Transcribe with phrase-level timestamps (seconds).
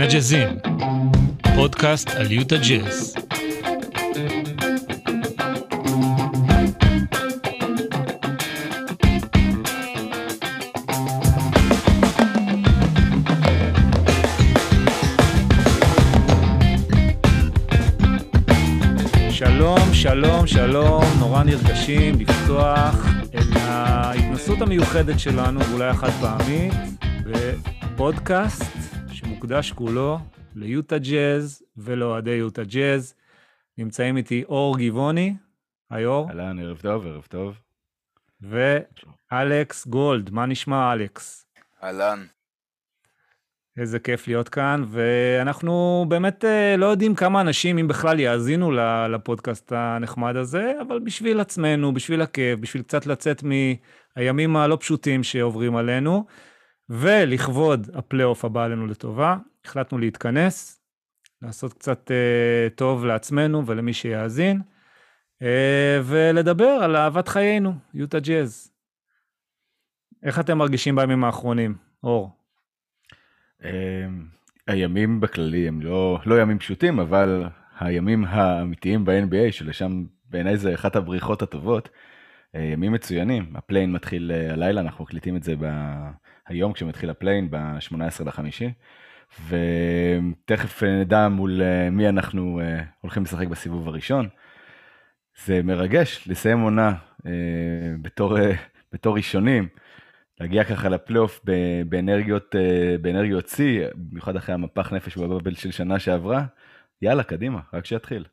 [0.00, 0.48] מנג'זים,
[1.54, 3.14] פודקאסט על יוטה ג'אז.
[19.30, 26.74] שלום, שלום, שלום, נורא נרגשים לפתוח את ההתנסות המיוחדת שלנו, ואולי החד פעמית,
[27.26, 28.79] בפודקאסט
[29.50, 30.18] שמוקדש כולו
[30.54, 33.14] ליוטה ג'אז ולאוהדי יוטה ג'אז.
[33.78, 35.34] נמצאים איתי אור גבעוני,
[35.90, 37.60] היי אור, אהלן, ערב טוב, ערב טוב.
[38.40, 41.46] ואלכס גולד, מה נשמע אלכס?
[41.82, 42.24] אהלן.
[43.76, 49.06] איזה כיף להיות כאן, ואנחנו באמת אה, לא יודעים כמה אנשים, אם בכלל, יאזינו ל-
[49.06, 55.76] לפודקאסט הנחמד הזה, אבל בשביל עצמנו, בשביל הכיף, בשביל קצת לצאת מהימים הלא פשוטים שעוברים
[55.76, 56.24] עלינו,
[56.90, 60.80] ולכבוד הפלייאוף הבא עלינו לטובה, החלטנו להתכנס,
[61.42, 64.60] לעשות קצת אה, טוב לעצמנו ולמי שיאזין,
[65.42, 68.72] אה, ולדבר על אהבת חיינו, יוטה ג'אז.
[70.22, 72.30] איך אתם מרגישים בימים האחרונים, אור?
[73.64, 74.26] אמ,
[74.66, 77.44] הימים בכללי הם לא, לא ימים פשוטים, אבל
[77.80, 81.88] הימים האמיתיים ב-NBA, שלשם בעיניי זה אחת הבריחות הטובות,
[82.54, 83.56] אה, ימים מצוינים.
[83.56, 85.64] ה play-in מתחיל אה, הלילה, אנחנו מקליטים את זה ב...
[86.46, 88.72] היום כשמתחיל ה play-in, ב-18 לחמישי,
[89.48, 92.60] ותכף נדע מול אה, מי אנחנו
[93.00, 94.28] הולכים לשחק בסיבוב הראשון.
[95.46, 96.94] זה מרגש לסיים עונה
[98.02, 98.36] בתור,
[98.92, 99.68] בתור ראשונים.
[100.40, 101.40] להגיע ככה לפלייאוף
[101.88, 106.46] באנרגיות, אה, באנרגיות שיא, במיוחד אחרי המפח נפש בבאבל של שנה שעברה,
[107.02, 108.26] יאללה, קדימה, רק שיתחיל.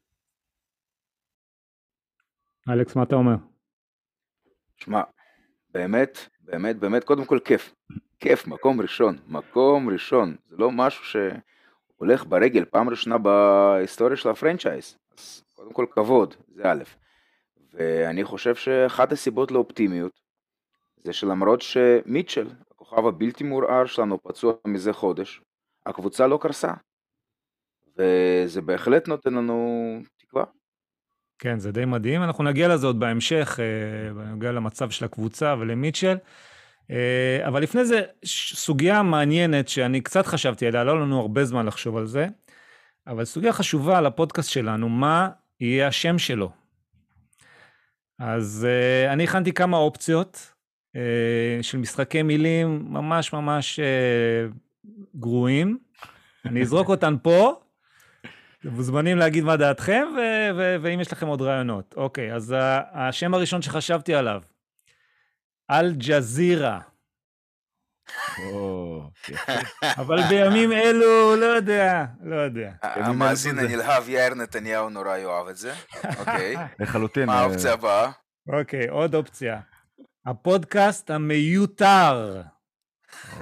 [2.69, 3.35] אלכס, מה אתה אומר?
[4.77, 5.01] שמע,
[5.69, 7.75] באמת, באמת, באמת, קודם כל כיף.
[8.19, 10.35] כיף, מקום ראשון, מקום ראשון.
[10.49, 11.21] זה לא משהו
[11.95, 14.97] שהולך ברגל פעם ראשונה בהיסטוריה של הפרנצ'ייז.
[15.17, 16.83] אז קודם כל כבוד, זה א'.
[17.73, 20.19] ואני חושב שאחת הסיבות לאופטימיות
[21.03, 25.41] זה שלמרות שמיטשל, הכוכב הבלתי מעורער שלנו, פצוע מזה חודש,
[25.85, 26.71] הקבוצה לא קרסה.
[27.97, 30.43] וזה בהחלט נותן לנו תקווה.
[31.39, 32.23] כן, זה די מדהים.
[32.23, 33.59] אנחנו נגיע לזה עוד בהמשך,
[34.15, 36.17] בנוגע למצב של הקבוצה ולמיטשל.
[36.91, 38.01] אה, אבל לפני זה,
[38.55, 42.27] סוגיה מעניינת שאני קצת חשבתי עליה, לא לנו הרבה זמן לחשוב על זה,
[43.07, 46.51] אבל סוגיה חשובה לפודקאסט שלנו, מה יהיה השם שלו.
[48.19, 50.53] אז אה, אני הכנתי כמה אופציות,
[50.95, 54.47] אה, של משחקי מילים ממש ממש אה,
[55.15, 55.77] גרועים.
[56.45, 57.61] אני אזרוק אותן פה,
[58.71, 61.93] מוזמנים להגיד מה דעתכם, ו- ו- ואם יש לכם עוד רעיונות.
[61.97, 62.55] אוקיי, אז
[62.93, 64.41] השם הראשון שחשבתי עליו,
[65.71, 66.79] אל-ג'זירה.
[69.97, 72.71] אבל בימים אלו, לא יודע, לא יודע.
[72.83, 75.73] המאזין הנלהב יאיר נתניהו נורא יאהב את זה,
[76.19, 76.55] אוקיי.
[76.79, 77.25] לחלוטין.
[77.25, 78.11] מה האופציה הבאה?
[78.59, 79.59] אוקיי, עוד אופציה.
[80.25, 82.41] הפודקאסט המיותר.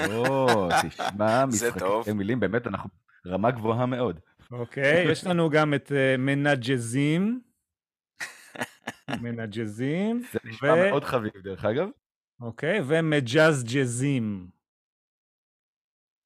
[0.09, 2.90] או, תשמע, משחקי מילים, באמת, אנחנו
[3.28, 4.19] רמה גבוהה מאוד.
[4.52, 7.42] אוקיי, יש לנו גם את אה, מנג'זים.
[9.22, 10.22] מנג'זים.
[10.34, 11.88] זה נשמע מאוד חביב, דרך אגב.
[12.42, 14.48] אוקיי, ומג'זג'זים.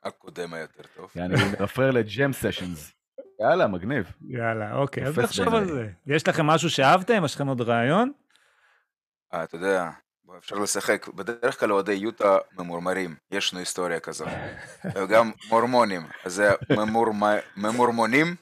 [0.03, 1.11] הקודם היה יותר טוב.
[1.17, 2.93] אני מרפרר לג'ם סשנס.
[3.39, 4.11] יאללה, מגניב.
[4.27, 5.91] יאללה, אוקיי, אז נחשוב על זה.
[6.07, 7.25] יש לכם משהו שאהבתם?
[7.25, 8.11] יש לכם עוד רעיון?
[9.33, 9.89] אה, אתה יודע,
[10.37, 14.27] אפשר לשחק, בדרך כלל אוהדי יוטה ממורמרים, יש לנו היסטוריה כזאת.
[14.95, 16.51] וגם מורמונים, אז זה
[17.57, 18.35] ממורמונים.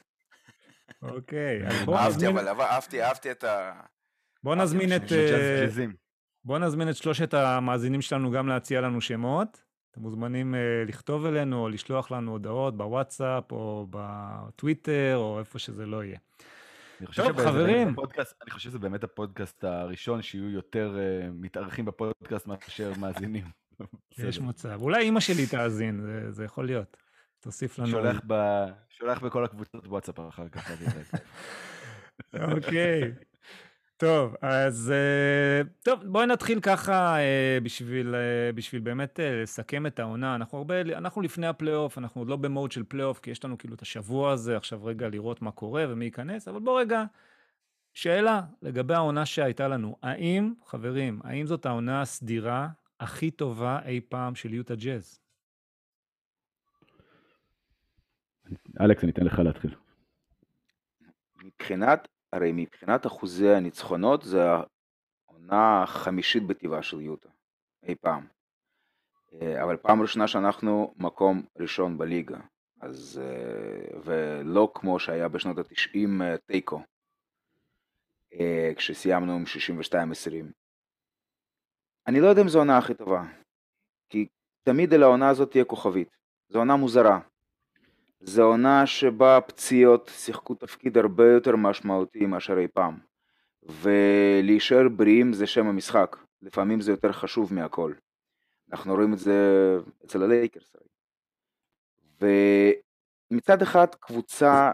[1.02, 3.72] אוקיי, אהבתי, אבל אהבתי, אהבתי את ה...
[4.42, 5.02] בוא נזמין את...
[6.44, 9.62] בוא נזמין את שלושת המאזינים שלנו גם להציע לנו שמות.
[9.90, 10.54] אתם מוזמנים
[10.86, 16.18] לכתוב אלינו או לשלוח לנו הודעות בוואטסאפ או בטוויטר או איפה שזה לא יהיה.
[17.14, 17.88] טוב, חברים.
[18.42, 23.44] אני חושב שזה באמת הפודקאסט הראשון שיהיו יותר uh, מתארחים בפודקאסט מאשר מאזינים.
[24.28, 24.82] יש מצב.
[24.82, 26.96] אולי אימא שלי תאזין, זה, זה יכול להיות.
[27.40, 27.90] תוסיף לנו...
[27.90, 28.64] שולח, ב...
[28.88, 30.70] שולח בכל הקבוצות וואטסאפ אחר כך.
[32.56, 33.12] אוקיי.
[33.98, 34.92] טוב, אז
[35.82, 37.16] טוב, בואי נתחיל ככה
[37.62, 38.14] בשביל,
[38.54, 40.34] בשביל באמת לסכם את העונה.
[40.34, 43.74] אנחנו הרבה, אנחנו לפני הפלייאוף, אנחנו עוד לא במוד של פלייאוף, כי יש לנו כאילו
[43.74, 47.04] את השבוע הזה, עכשיו רגע לראות מה קורה ומי ייכנס, אבל בוא רגע,
[47.94, 49.96] שאלה לגבי העונה שהייתה לנו.
[50.02, 52.68] האם, חברים, האם זאת העונה הסדירה
[53.00, 55.20] הכי טובה אי פעם של יוטה ג'אז?
[58.80, 59.74] אלכס, אני אתן לך להתחיל.
[61.44, 64.42] מבחינת הרי מבחינת אחוזי הניצחונות זה
[65.28, 67.28] העונה החמישית בטבעה של יוטה
[67.82, 68.26] אי פעם.
[69.32, 72.38] אה, אבל פעם ראשונה שאנחנו מקום ראשון בליגה.
[72.80, 76.82] אז, אה, ולא כמו שהיה בשנות התשעים אה, תיקו,
[78.76, 80.52] כשסיימנו עם 62-20.
[82.06, 83.22] אני לא יודע אם זו העונה הכי טובה,
[84.08, 84.28] כי
[84.62, 86.16] תמיד על העונה הזאת תהיה כוכבית.
[86.48, 87.20] זו עונה מוזרה.
[88.20, 92.98] זו עונה שבה פציעות שיחקו תפקיד הרבה יותר משמעותי מאשר אי פעם.
[93.62, 96.16] ולהישאר בריאים זה שם המשחק.
[96.42, 97.92] לפעמים זה יותר חשוב מהכל.
[98.72, 99.34] אנחנו רואים את זה
[100.04, 100.76] אצל הלייקרס.
[102.20, 104.70] ומצד אחד קבוצה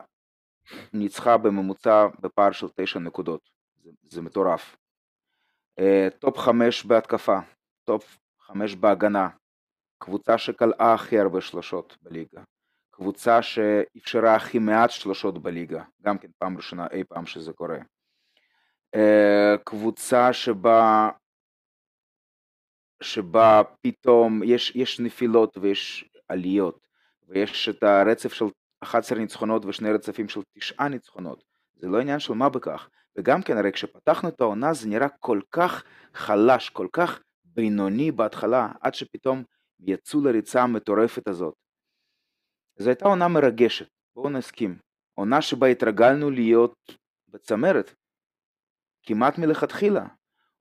[0.92, 3.50] ניצחה בממוצע בפער של תשע נקודות,
[3.82, 4.76] זה, זה מטורף.
[5.78, 7.38] אה, טופ חמש בהתקפה,
[7.84, 9.28] טופ חמש בהגנה,
[9.98, 12.42] קבוצה שקלעה הכי הרבה שלושות בליגה,
[12.96, 17.78] קבוצה שאפשרה הכי מעט שלושות בליגה, גם כן פעם ראשונה אי פעם שזה קורה.
[18.94, 21.10] אה, קבוצה שבה
[23.02, 26.86] שבה פתאום יש, יש נפילות ויש עליות
[27.28, 28.44] ויש את הרצף של
[28.80, 31.44] 11 ניצחונות ושני רצפים של תשעה ניצחונות.
[31.74, 32.88] זה לא עניין של מה בכך.
[33.16, 38.68] וגם כן הרי כשפתחנו את העונה זה נראה כל כך חלש כל כך בינוני בהתחלה
[38.80, 39.42] עד שפתאום
[39.80, 41.63] יצאו לריצה המטורפת הזאת
[42.76, 44.78] זו הייתה עונה מרגשת בואו נסכים
[45.14, 46.74] עונה שבה התרגלנו להיות
[47.28, 47.94] בצמרת
[49.02, 50.06] כמעט מלכתחילה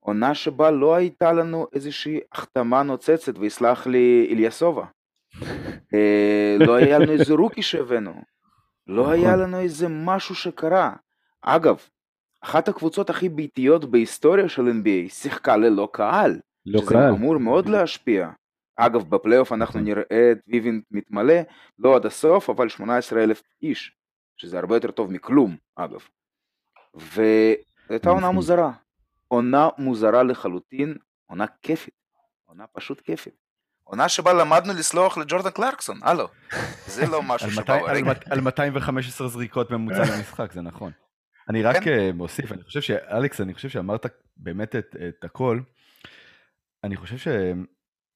[0.03, 4.85] עונה שבה לא הייתה לנו איזושהי החתמה נוצצת, ויסלח לי אליאסובה.
[5.93, 8.13] אה, לא היה לנו איזה רוקי שהבאנו,
[8.87, 9.39] לא היה נכון.
[9.39, 10.93] לנו איזה משהו שקרה.
[11.41, 11.81] אגב,
[12.41, 16.39] אחת הקבוצות הכי ביתיות בהיסטוריה של NBA שיחקה ללא קהל.
[16.65, 17.13] לא שזה קהל.
[17.13, 18.29] אמור מאוד להשפיע.
[18.75, 19.89] אגב, בפלייאוף אנחנו נכון.
[19.89, 21.39] נראה את ויבינט מתמלא,
[21.79, 23.91] לא עד הסוף, אבל 18 אלף איש,
[24.37, 25.99] שזה הרבה יותר טוב מכלום, אגב.
[26.93, 28.71] והייתה עונה מוזרה.
[29.27, 31.93] עונה מוזרה לחלוטין, עונה כיפית,
[32.45, 33.33] עונה פשוט כיפית.
[33.83, 36.27] עונה שבה למדנו לסלוח לג'ורדן קלרקסון, הלו,
[36.87, 38.11] זה לא משהו שבא ברגע.
[38.29, 40.91] על 215 זריקות ממוצע למשחק, זה נכון.
[41.49, 41.99] אני רק כן.
[41.99, 44.05] אה, מוסיף, אני חושב שאלכס, אני חושב שאמרת
[44.37, 45.59] באמת את, את הכל.
[46.83, 47.17] אני חושב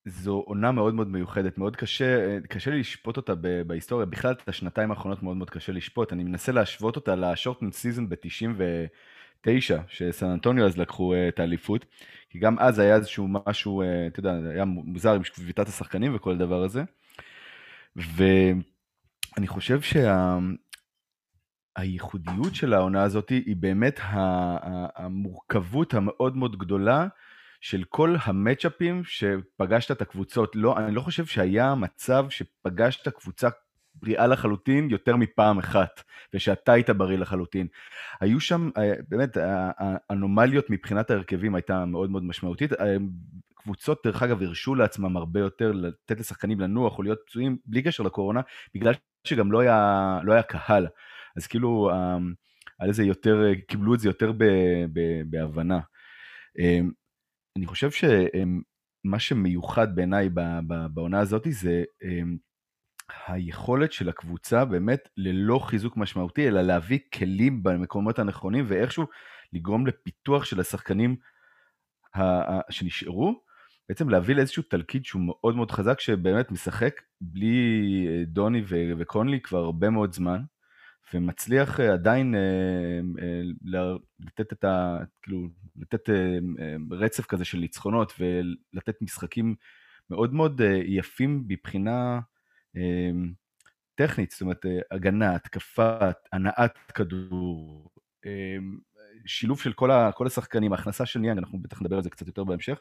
[0.07, 3.33] שזו עונה מאוד מאוד מיוחדת, מאוד קשה, קשה לי לשפוט אותה
[3.68, 8.09] בהיסטוריה, בכלל את השנתיים האחרונות מאוד מאוד קשה לשפוט, אני מנסה להשוות אותה לשורטן סיזון
[8.09, 8.62] ב-90
[9.42, 11.86] תשע, שסן אנטוניו אז לקחו uh, את האליפות,
[12.30, 16.31] כי גם אז היה איזשהו משהו, uh, אתה יודע, היה מוזר עם שביתת השחקנים וכל
[16.31, 16.83] הדבר הזה.
[17.95, 20.38] ואני חושב שה...
[22.56, 24.00] של העונה הזאת היא באמת
[24.95, 27.07] המורכבות המאוד מאוד גדולה
[27.62, 30.56] של כל המצ'אפים שפגשת את הקבוצות.
[30.56, 33.50] לא, אני לא חושב שהיה מצב שפגשת קבוצה
[34.01, 37.68] בריאה לחלוטין יותר מפעם אחת, ושאתה היית בריא לחלוטין.
[38.19, 39.38] היו שם, אה, באמת,
[39.77, 42.74] האנומליות מבחינת ההרכבים הייתה מאוד מאוד משמעותית.
[42.74, 42.95] אה,
[43.56, 48.04] קבוצות, דרך אגב, הרשו לעצמם הרבה יותר לתת לשחקנים לנוח או להיות פצועים בלי קשר
[48.04, 48.42] לקורונה,
[48.75, 48.94] בגלל
[49.24, 50.88] שגם לא היה, לא היה קהל.
[51.38, 52.18] אז כאילו, אה,
[52.80, 54.44] על זה יותר, קיבלו את זה יותר ב,
[54.94, 55.80] ב, בהבנה.
[57.57, 60.30] אני חושב שמה שמיוחד בעיניי
[60.94, 61.83] בעונה הזאת זה
[63.27, 69.06] היכולת של הקבוצה באמת ללא חיזוק משמעותי, אלא להביא כלים במקומות הנכונים ואיכשהו
[69.54, 71.15] לגרום לפיתוח של השחקנים
[72.69, 73.42] שנשארו,
[73.90, 78.64] בעצם להביא לאיזשהו תלכיד שהוא מאוד מאוד חזק, שבאמת משחק בלי אה, דוני
[78.97, 80.42] וקונלי כבר הרבה מאוד זמן,
[81.14, 83.42] ומצליח אה, עדיין אה,
[84.19, 84.97] לתת את ה...
[85.21, 86.09] כאילו, לתת
[86.92, 89.56] רצף כזה של ניצחונות ולתת משחקים
[90.09, 92.19] מאוד מאוד יפים מבחינה
[93.97, 95.97] טכנית, זאת אומרת, אה, הגנה, התקפה,
[96.31, 97.90] הנעת כדור,
[99.26, 102.28] שילוב של כל, ה, כל השחקנים, ההכנסה של ניאנג, אנחנו בטח נדבר על זה קצת
[102.28, 102.80] יותר בהמשך.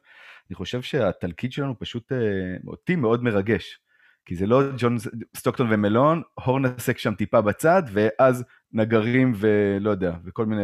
[0.51, 2.19] אני חושב שהתלכיד שלנו פשוט, אה,
[2.67, 3.81] אותי מאוד מרגש.
[4.27, 4.97] כי זה לא ג'ון
[5.37, 10.63] סטוקטון ומלון, הורנסק שם טיפה בצד, ואז נגרים ולא יודע, וכל מיני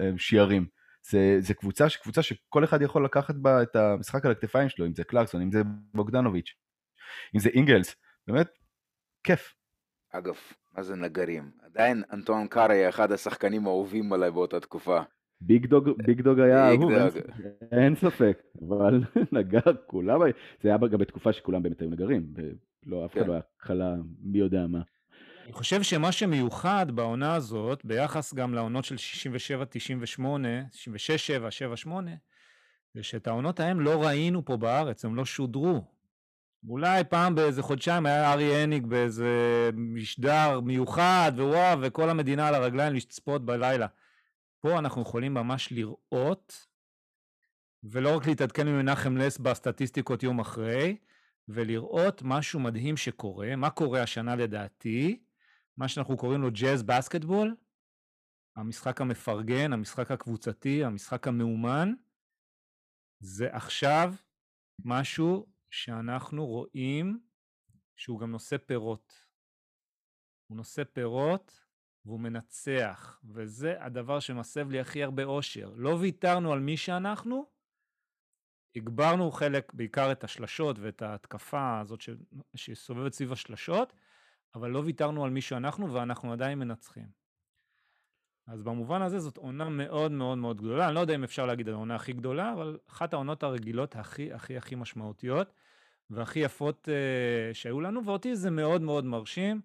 [0.00, 0.66] אה, שיערים.
[1.10, 4.94] זה, זה קבוצה, קבוצה שכל אחד יכול לקחת בה את המשחק על הכתפיים שלו, אם
[4.94, 5.62] זה קלרקסון, אם זה
[5.94, 6.54] בוגדנוביץ',
[7.34, 8.48] אם זה אינגלס, באמת,
[9.24, 9.54] כיף.
[10.12, 10.34] אגב,
[10.76, 11.50] מה זה נגרים?
[11.62, 15.00] עדיין אנטואן קאר היה אחד השחקנים האהובים עליי באותה תקופה.
[15.40, 17.10] Big Dog, Big Dog היה אהוב, אין,
[17.72, 19.00] אין ספק, אבל
[19.32, 20.20] נגר, כולם,
[20.62, 23.26] זה היה גם בתקופה שכולם באמת היו נגרים, ולא, אף אחד כן.
[23.26, 24.80] לא היה אחלה מי יודע מה.
[25.44, 28.94] אני חושב שמה שמיוחד בעונה הזאת, ביחס גם לעונות של
[30.18, 31.88] 67-98, 66-7, 7-8,
[32.94, 35.84] זה שאת העונות ההם לא ראינו פה בארץ, הם לא שודרו.
[36.68, 39.30] אולי פעם באיזה חודשיים היה ארי הניג באיזה
[39.74, 43.86] משדר מיוחד ווואו וכל המדינה על הרגליים לצפות בלילה.
[44.60, 46.66] פה אנחנו יכולים ממש לראות
[47.82, 50.96] ולא רק להתעדכן ממנחם לס בסטטיסטיקות יום אחרי
[51.48, 53.56] ולראות משהו מדהים שקורה.
[53.56, 55.24] מה קורה השנה לדעתי?
[55.76, 57.56] מה שאנחנו קוראים לו ג'אז בסקטבול,
[58.56, 61.92] המשחק המפרגן, המשחק הקבוצתי, המשחק המאומן,
[63.20, 64.14] זה עכשיו
[64.84, 67.20] משהו שאנחנו רואים
[67.96, 69.24] שהוא גם נושא פירות.
[70.46, 71.67] הוא נושא פירות
[72.08, 75.72] והוא מנצח, וזה הדבר שמסב לי הכי הרבה אושר.
[75.76, 77.46] לא ויתרנו על מי שאנחנו,
[78.76, 82.10] הגברנו חלק, בעיקר את השלשות ואת ההתקפה הזאת ש...
[82.54, 83.92] שסובבת סביב השלשות,
[84.54, 87.06] אבל לא ויתרנו על מי שאנחנו ואנחנו עדיין מנצחים.
[88.46, 91.68] אז במובן הזה זאת עונה מאוד מאוד מאוד גדולה, אני לא יודע אם אפשר להגיד
[91.68, 95.52] העונה הכי גדולה, אבל אחת העונות הרגילות הכי הכי הכי משמעותיות
[96.10, 99.60] והכי יפות uh, שהיו לנו, ואותי זה מאוד מאוד מרשים.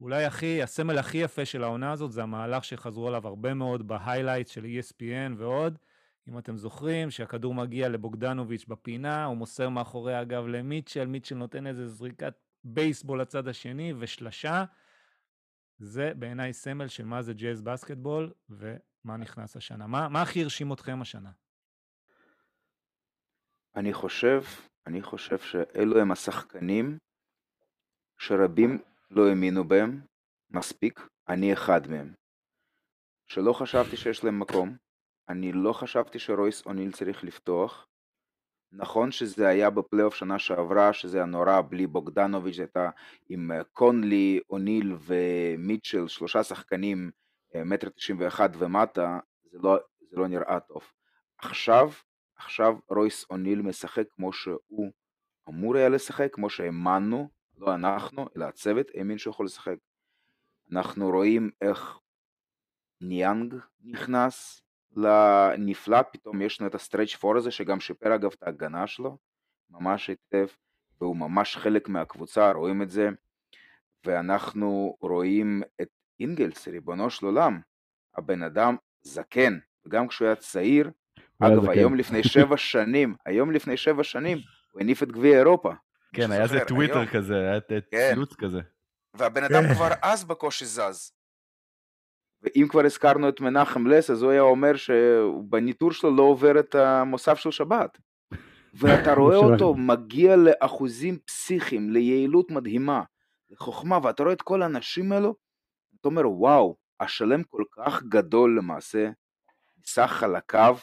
[0.00, 4.48] אולי הכי, הסמל הכי יפה של העונה הזאת זה המהלך שחזרו עליו הרבה מאוד בהיילייט
[4.48, 5.78] של ESPN ועוד.
[6.28, 11.88] אם אתם זוכרים, שהכדור מגיע לבוגדנוביץ' בפינה, הוא מוסר מאחורי הגב למיטשל, מיטשל נותן איזה
[11.88, 12.34] זריקת
[12.64, 14.64] בייסבול לצד השני ושלשה.
[15.78, 19.86] זה בעיניי סמל של מה זה ג'אז בסקטבול ומה נכנס השנה.
[19.86, 21.30] מה, מה הכי הרשים אתכם השנה?
[23.76, 24.42] אני חושב,
[24.86, 26.98] אני חושב שאלו הם השחקנים
[28.18, 28.78] שרבים
[29.14, 30.00] לא האמינו בהם
[30.50, 32.12] מספיק, אני אחד מהם.
[33.26, 34.76] שלא חשבתי שיש להם מקום,
[35.28, 37.86] אני לא חשבתי שרויס אוניל צריך לפתוח.
[38.72, 42.90] נכון שזה היה בפלייאוף שנה שעברה, שזה היה נורא בלי בוגדנוביץ', זה הייתה
[43.28, 47.10] עם אה, קונלי, אוניל ומיטשל, שלושה שחקנים,
[47.54, 49.78] אה, מטר תשעים ואחת ומטה, זה לא,
[50.10, 50.82] זה לא נראה טוב.
[51.38, 51.90] עכשיו,
[52.36, 54.92] עכשיו רויס אוניל משחק כמו שהוא
[55.48, 57.28] אמור היה לשחק, כמו שהאמנו,
[57.62, 59.76] לא אנחנו, אלא הצוות האמין שהוא יכול לשחק.
[60.72, 61.98] אנחנו רואים איך
[63.00, 63.54] ניאנג
[63.84, 64.62] נכנס
[64.96, 69.18] נפלא, פתאום יש לנו את ה stretch four הזה שגם שיפר אגב את ההגנה שלו,
[69.70, 70.46] ממש היטב,
[71.00, 73.08] והוא ממש חלק מהקבוצה, רואים את זה,
[74.06, 75.88] ואנחנו רואים את
[76.20, 77.60] אינגלס, ריבונו של עולם,
[78.16, 80.90] הבן אדם זקן, וגם כשהוא היה צעיר,
[81.38, 84.38] אגב, היום לפני שבע שנים, היום לפני שבע שנים,
[84.72, 85.72] הוא הניף את גביע אירופה.
[86.12, 88.12] כן, היה איזה טוויטר כזה, היה כן.
[88.14, 88.60] ציוץ כזה.
[89.14, 89.74] והבן אדם כן.
[89.74, 91.12] כבר אז בקושי זז.
[92.42, 96.74] ואם כבר הזכרנו את מנחם לס, אז הוא היה אומר שבניטור שלו לא עובר את
[96.74, 97.98] המוסף של שבת.
[98.74, 103.02] ואתה רואה אותו מגיע לאחוזים פסיכיים, ליעילות מדהימה,
[103.50, 105.34] לחוכמה, ואתה רואה את כל האנשים האלו,
[106.00, 109.10] אתה אומר, וואו, השלם כל כך גדול למעשה,
[109.84, 110.76] מסך חלקיו,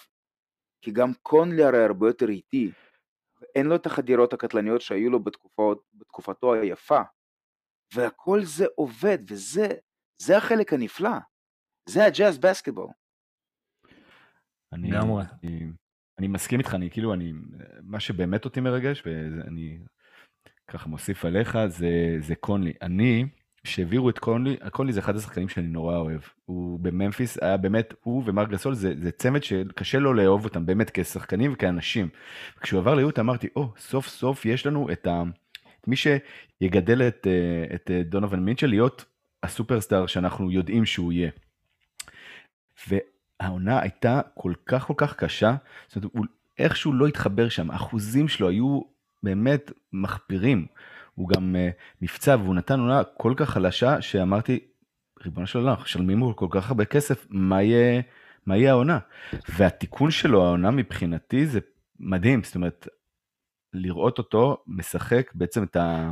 [0.82, 2.72] כי גם קונלי הרי הרבה יותר איטי,
[3.56, 7.02] ואין לו את החדירות הקטלניות שהיו לו בתקופות, בתקופתו היפה,
[7.94, 9.68] והכל זה עובד, וזה
[10.22, 11.18] זה החלק הנפלא.
[11.90, 12.88] זה הג'אז בסקטבול.
[14.74, 14.92] אני,
[15.44, 15.72] אני,
[16.20, 17.34] אני מסכים איתך, אני כאילו, אני,
[17.82, 19.80] מה שבאמת אותי מרגש, ואני
[20.68, 22.74] ככה מוסיף עליך, זה, זה קונלי.
[22.82, 23.26] אני,
[23.64, 26.22] כשהעבירו את קונלי, קונלי זה אחד השחקנים שאני נורא אוהב.
[26.46, 30.92] הוא בממפיס היה באמת, הוא ומרק גסול זה, זה צמד שקשה לו לאהוב אותם באמת
[30.94, 32.10] כשחקנים וכאנשים.
[32.62, 35.24] כשהוא עבר ליוטה אמרתי, או, oh, סוף סוף יש לנו את, ה,
[35.82, 37.28] את מי שיגדל את,
[37.76, 39.06] את דונובל מינצ'ל להיות
[39.44, 41.30] הסופרסטאר שאנחנו יודעים שהוא יהיה.
[42.88, 45.56] והעונה הייתה כל כך כל כך קשה,
[45.88, 46.26] זאת אומרת, הוא
[46.60, 48.82] איכשהו לא התחבר שם, האחוזים שלו היו
[49.24, 50.66] באמת מחפירים.
[51.20, 54.60] הוא גם uh, נפצע והוא נתן עונה כל כך חלשה שאמרתי,
[55.24, 58.02] ריבונו של עולם, משלמים לו כל כך הרבה כסף, מה יהיה,
[58.46, 59.00] מה יהיה העונה?
[59.50, 61.60] והתיקון שלו, העונה מבחינתי זה
[62.00, 62.88] מדהים, זאת אומרת,
[63.74, 66.12] לראות אותו משחק בעצם את, ה,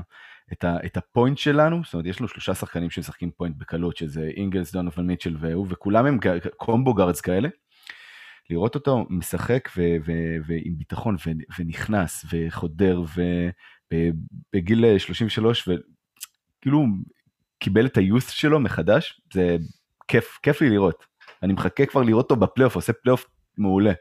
[0.53, 3.97] את, ה, את ה point שלנו, זאת אומרת, יש לו שלושה שחקנים שמשחקים point בקלות,
[3.97, 6.19] שזה אינגלס, דונובן מיטשל והוא, וכולם הם
[6.57, 7.49] combo guards כאלה.
[8.49, 10.11] לראות אותו משחק ו, ו,
[10.47, 13.01] ועם ביטחון ו, ונכנס וחודר
[13.93, 16.85] ובגיל 33 וכאילו
[17.59, 19.57] קיבל את ה use שלו מחדש, זה
[20.07, 21.05] כיף, כיף לי לראות.
[21.43, 23.25] אני מחכה כבר לראות אותו בפלייאוף, עושה פלייאוף
[23.57, 23.93] מעולה.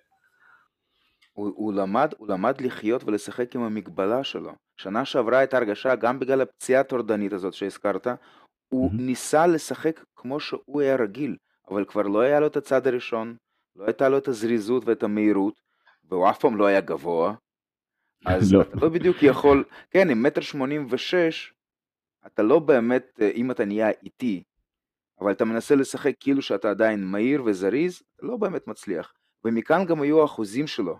[1.32, 4.52] הוא, הוא, למד, הוא למד לחיות ולשחק עם המגבלה שלו.
[4.76, 8.06] שנה שעברה הייתה הרגשה, גם בגלל הפציעה הטורדנית הזאת שהזכרת,
[8.68, 8.94] הוא mm-hmm.
[8.96, 11.36] ניסה לשחק כמו שהוא היה רגיל,
[11.70, 13.36] אבל כבר לא היה לו את הצעד הראשון,
[13.76, 15.60] לא הייתה לו את הזריזות ואת המהירות,
[16.04, 17.34] והוא אף פעם לא היה גבוה,
[18.26, 18.62] אז לא.
[18.62, 21.52] אתה לא בדיוק יכול, כן, עם מטר שמונים ושש,
[22.26, 24.42] אתה לא באמת, אה, אם אתה נהיה איטי,
[25.20, 29.12] אבל אתה מנסה לשחק כאילו שאתה עדיין מהיר וזריז, לא באמת מצליח.
[29.44, 30.96] ומכאן גם היו האחוזים שלו.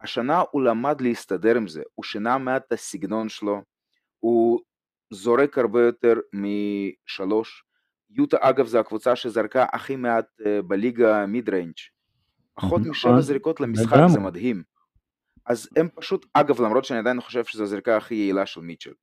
[0.00, 3.62] השנה הוא למד להסתדר עם זה, הוא שינה מעט את הסגנון שלו,
[4.18, 4.60] הוא
[5.10, 7.64] זורק הרבה יותר משלוש.
[8.10, 11.74] יוטה אגב זה הקבוצה שזרקה הכי מעט uh, בליגה מיד ריינג'.
[12.54, 14.62] פחות משבע זריקות למשחק זה מדהים.
[15.46, 18.94] אז הם פשוט, אגב, למרות שאני עדיין חושב שזו הזריקה הכי יעילה של מיטשל,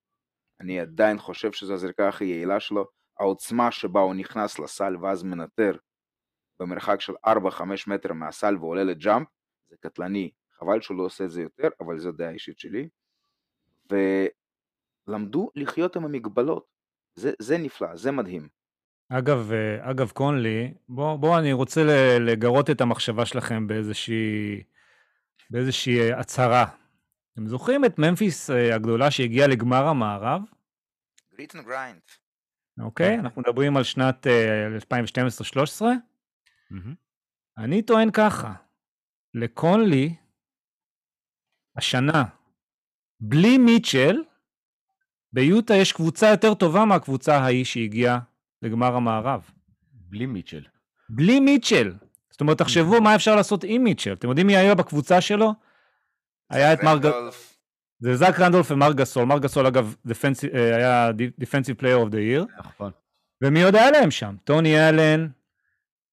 [0.61, 2.85] אני עדיין חושב שזו הזריקה הכי יעילה שלו,
[3.19, 5.77] העוצמה שבה הוא נכנס לסל ואז מנטר
[6.59, 7.29] במרחק של 4-5
[7.87, 9.27] מטר מהסל ועולה לג'אמפ,
[9.69, 12.89] זה קטלני, חבל שהוא לא עושה את זה יותר, אבל זו דעה אישית שלי.
[15.07, 16.65] ולמדו לחיות עם המגבלות,
[17.15, 18.47] זה, זה נפלא, זה מדהים.
[19.09, 21.81] אגב, אה, אגב קונלי, בואו בוא, אני רוצה
[22.19, 24.63] לגרות את המחשבה שלכם באיזושהי,
[25.49, 26.65] באיזושהי הצהרה.
[27.33, 30.41] אתם זוכרים את ממפיס אה, הגדולה שהגיעה לגמר המערב?
[31.33, 31.99] Grit and Grind.
[32.79, 34.27] אוקיי, אנחנו מדברים על שנת
[34.91, 35.81] 2012-2013.
[35.81, 35.91] אה,
[37.57, 38.53] אני טוען ככה,
[39.33, 40.15] לקונלי,
[41.77, 42.23] השנה,
[43.19, 44.23] בלי מיטשל,
[45.33, 48.19] ביוטה יש קבוצה יותר טובה מהקבוצה ההיא שהגיעה
[48.61, 49.51] לגמר המערב.
[49.91, 50.65] בלי מיטשל.
[51.09, 51.93] בלי מיטשל.
[52.37, 54.13] זאת אומרת, תחשבו מה אפשר לעשות עם מיטשל.
[54.13, 55.53] אתם יודעים מי היה בקבוצה שלו?
[56.49, 57.11] היה את מרגה...
[57.99, 59.25] זה זאק רנדולף ומרגסול.
[59.25, 59.95] מרגסול אגב
[60.53, 61.09] אה, היה
[61.41, 62.59] Defensive Player of the Year.
[62.59, 62.91] נכון.
[63.43, 64.35] ומי עוד היה להם שם?
[64.43, 65.27] טוני אלן,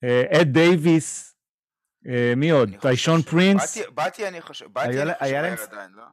[0.04, 1.36] אה, אד דייוויס,
[2.08, 2.70] אה, מי עוד?
[2.80, 3.78] טיישון פרינס.
[3.94, 6.04] באתי אני חושב, באתי אני חושב עדיין, לא?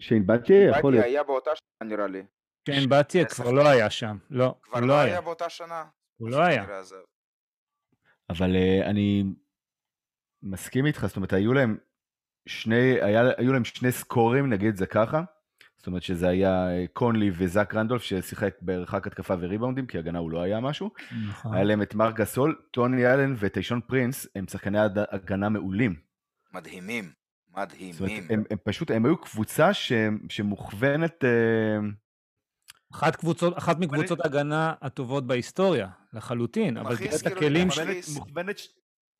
[0.00, 1.04] שיין באטיה יכול להיות.
[1.04, 2.22] היה באותה שנה נראה לי.
[2.64, 4.16] כן, באטיה כבר לא היה שם.
[4.30, 5.84] לא, כבר לא היה באותה שנה.
[6.16, 6.64] הוא לא היה.
[8.30, 9.24] אבל אני
[10.42, 11.76] מסכים איתך, זאת אומרת, היו להם
[12.46, 15.22] שני, היה, היו להם שני סקורים, נגיד זה ככה.
[15.76, 20.30] זאת אומרת שזה היה אה, קונלי וזאק רנדולף ששיחק בערכק התקפה וריבאונדים, כי הגנה הוא
[20.30, 20.90] לא היה משהו.
[21.28, 21.54] נכון.
[21.54, 24.78] היה להם את מרק גסול, טוני אלן וטיישון פרינס, הם שחקני
[25.10, 25.94] הגנה מעולים.
[26.54, 27.12] מדהימים,
[27.56, 27.92] מדהימים.
[27.92, 29.92] זאת אומרת, הם, הם פשוט, הם היו קבוצה ש,
[30.28, 31.24] שמוכוונת...
[32.92, 37.68] אה, אחת, קבוצות, אחת מקבוצות ההגנה הטובות בהיסטוריה, לחלוטין, אבל תראה את הכלים...
[38.14, 38.60] מוכוונת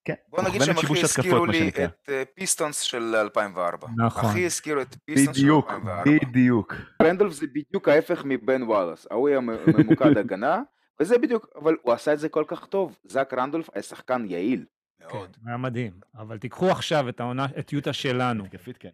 [0.05, 0.15] כן.
[0.29, 3.89] בוא נגיד שהם הכי הזכירו לי את פיסטונס של 2004.
[3.97, 4.31] נכון.
[4.31, 6.03] הכי הזכירו את פיסטונס של 2004.
[6.03, 6.75] בדיוק, בדיוק.
[7.03, 9.07] רנדולף זה בדיוק ההפך מבן וואלאס.
[9.11, 10.63] ההוא היה ממוקד הגנה,
[11.01, 12.99] וזה בדיוק, אבל הוא עשה את זה כל כך טוב.
[13.05, 14.65] זאק רנדולף היה שחקן יעיל.
[15.01, 15.37] מאוד.
[15.37, 15.93] כן, היה מדהים.
[16.15, 18.45] אבל תיקחו עכשיו את, העונה, את יוטה שלנו.
[18.45, 18.91] התקפית, כן.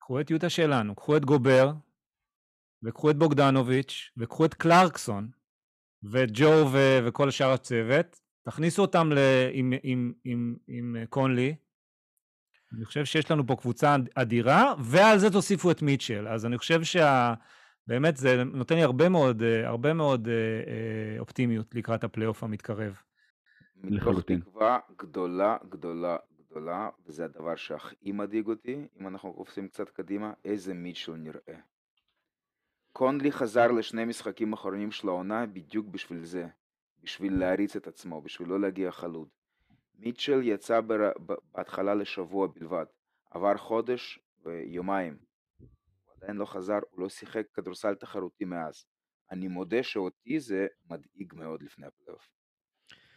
[0.00, 1.72] קחו את יוטה שלנו, קחו את גובר,
[2.82, 5.28] וקחו את בוגדנוביץ', וקחו את קלרקסון,
[6.02, 9.18] ואת ג'ו ו- וכל שאר הצוות, תכניסו אותם ל...
[9.52, 11.54] עם, עם, עם, עם קונלי.
[12.76, 16.28] אני חושב שיש לנו פה קבוצה אדירה, ועל זה תוסיפו את מיטשל.
[16.28, 17.34] אז אני חושב שה...
[17.86, 22.96] באמת זה נותן לי הרבה מאוד, הרבה מאוד אה, אה, אופטימיות לקראת הפלייאוף המתקרב.
[23.76, 30.32] מתוך תקווה גדולה, גדולה, גדולה, וזה הדבר שהכי מדאיג אותי, אם אנחנו קופצים קצת קדימה,
[30.44, 31.58] איזה מיטשל נראה.
[32.92, 36.46] קונלי חזר לשני משחקים אחרונים של העונה בדיוק בשביל זה.
[37.02, 39.28] בשביל להריץ את עצמו, בשביל לא להגיע חלוד.
[39.98, 41.12] מיטשל יצא בר...
[41.54, 42.84] בהתחלה לשבוע בלבד,
[43.30, 45.18] עבר חודש ויומיים.
[45.58, 48.84] הוא עדיין לא חזר, הוא לא שיחק כדורסל תחרותי מאז.
[49.30, 52.28] אני מודה שאותי זה מדאיג מאוד לפני הפלייאוף.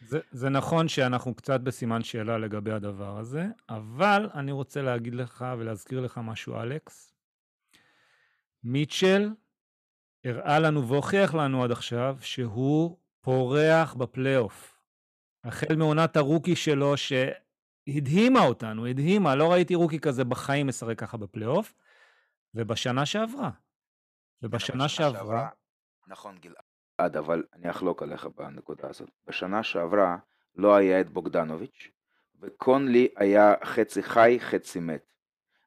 [0.00, 5.44] זה, זה נכון שאנחנו קצת בסימן שאלה לגבי הדבר הזה, אבל אני רוצה להגיד לך
[5.58, 7.14] ולהזכיר לך משהו, אלכס.
[8.64, 9.30] מיטשל
[10.26, 14.80] הראה לנו והוכיח לנו עד עכשיו שהוא פורח בפלייאוף.
[15.44, 21.74] החל מעונת הרוקי שלו שהדהימה אותנו, הדהימה, לא ראיתי רוקי כזה בחיים משחק ככה בפלייאוף,
[22.54, 23.50] ובשנה שעברה.
[24.42, 25.48] ובשנה שעברה...
[26.06, 29.10] נכון גלעד, אבל אני אחלוק עליך בנקודה הזאת.
[29.26, 30.16] בשנה שעברה
[30.54, 31.88] לא היה את בוגדנוביץ',
[32.40, 35.12] וקונלי היה חצי חי, חצי מת.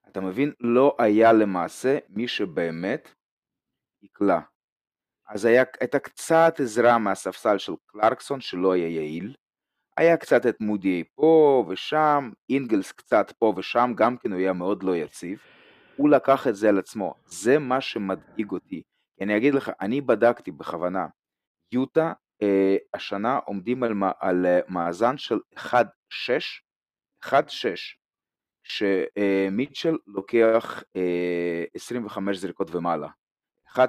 [0.08, 0.54] אתה מבין?
[0.60, 3.15] לא היה למעשה מי שבאמת
[4.01, 4.39] יקלע.
[5.27, 9.35] אז היה, הייתה קצת עזרה מהספסל של קלרקסון שלא היה יעיל,
[9.97, 14.83] היה קצת את מודי פה ושם, אינגלס קצת פה ושם, גם כן הוא היה מאוד
[14.83, 15.39] לא יציב,
[15.95, 18.81] הוא לקח את זה על עצמו, זה מה שמדאיג אותי,
[19.21, 21.07] אני אגיד לך, אני בדקתי בכוונה,
[21.71, 25.63] יוטה אה, השנה עומדים על, על אה, מאזן של 1-6,
[27.25, 27.29] 1-6,
[28.63, 33.09] שמיטשל לוקח אה, 25 זריקות ומעלה,
[33.75, 33.79] 1-6,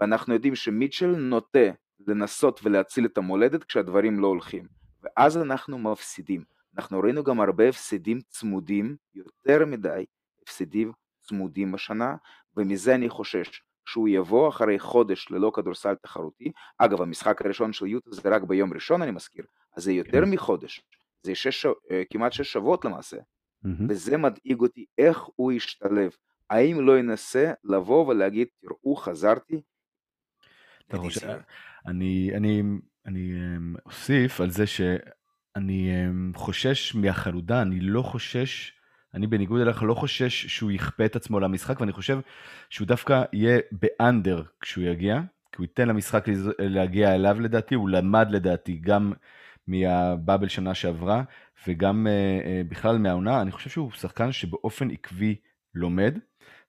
[0.00, 1.68] ואנחנו יודעים שמיטשל נוטה
[2.06, 4.66] לנסות ולהציל את המולדת כשהדברים לא הולכים,
[5.02, 6.44] ואז אנחנו מפסידים.
[6.76, 10.04] אנחנו ראינו גם הרבה הפסדים צמודים, יותר מדי
[10.42, 12.16] הפסדים צמודים השנה,
[12.56, 16.52] ומזה אני חושש שהוא יבוא אחרי חודש ללא כדורסל תחרותי.
[16.78, 19.44] אגב, המשחק הראשון של יוטה זה רק ביום ראשון, אני מזכיר,
[19.76, 20.30] אז זה יותר כן.
[20.30, 20.82] מחודש,
[21.22, 23.68] זה שש, אה, כמעט שש שבועות למעשה, mm-hmm.
[23.88, 26.10] וזה מדאיג אותי איך הוא ישתלב.
[26.50, 29.60] האם לא ינסה לבוא ולהגיד, תראו, חזרתי,
[30.96, 31.38] חושב,
[31.86, 32.62] אני, אני,
[33.06, 38.78] אני אמ, אוסיף על זה שאני אמ, חושש מהחלודה, אני לא חושש
[39.14, 42.20] אני בניגוד אליך לא חושש שהוא יכפה את עצמו למשחק, ואני חושב
[42.70, 45.20] שהוא דווקא יהיה באנדר כשהוא יגיע,
[45.52, 46.24] כי הוא ייתן למשחק
[46.58, 49.12] להגיע אליו לדעתי, הוא למד לדעתי גם
[49.66, 51.22] מהבאבל שנה שעברה,
[51.66, 55.36] וגם uh, uh, בכלל מהעונה, אני חושב שהוא שחקן שבאופן עקבי
[55.78, 56.18] לומד,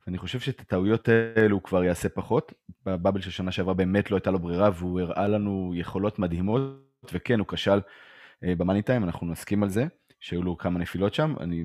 [0.07, 2.53] ואני חושב שאת הטעויות האלו הוא כבר יעשה פחות.
[2.85, 7.39] בבאבל של שנה שעברה באמת לא הייתה לו ברירה, והוא הראה לנו יכולות מדהימות, וכן,
[7.39, 9.85] הוא כשל uh, במאני טיים, אנחנו נסכים על זה.
[10.19, 11.63] שהיו לו כמה נפילות שם, אני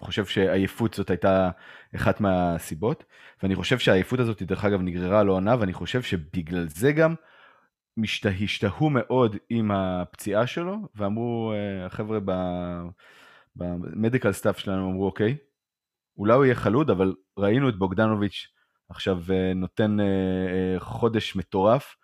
[0.00, 1.50] חושב שעייפות זאת הייתה
[1.96, 3.04] אחת מהסיבות,
[3.42, 7.14] ואני חושב שהעייפות הזאת, דרך אגב, נגררה לא עונה, ואני חושב שבגלל זה גם
[7.96, 12.18] משתה, השתהו מאוד עם הפציעה שלו, ואמרו, אה, החבר'ה
[13.56, 15.36] ב medical staff שלנו אמרו, אוקיי,
[16.16, 18.48] אולי הוא יהיה חלוד, אבל ראינו את בוגדנוביץ'
[18.88, 21.96] עכשיו אה, נותן אה, חודש מטורף,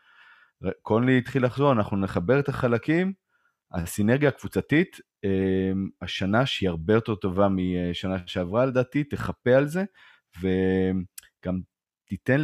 [0.82, 3.12] קונלי התחיל לחזור, אנחנו נחבר את החלקים,
[3.72, 4.96] הסינרגיה הקבוצתית,
[6.02, 9.84] השנה שהיא הרבה יותר טובה משנה שעברה לדעתי, תחפה על זה,
[10.40, 11.60] וגם
[12.08, 12.40] תיתן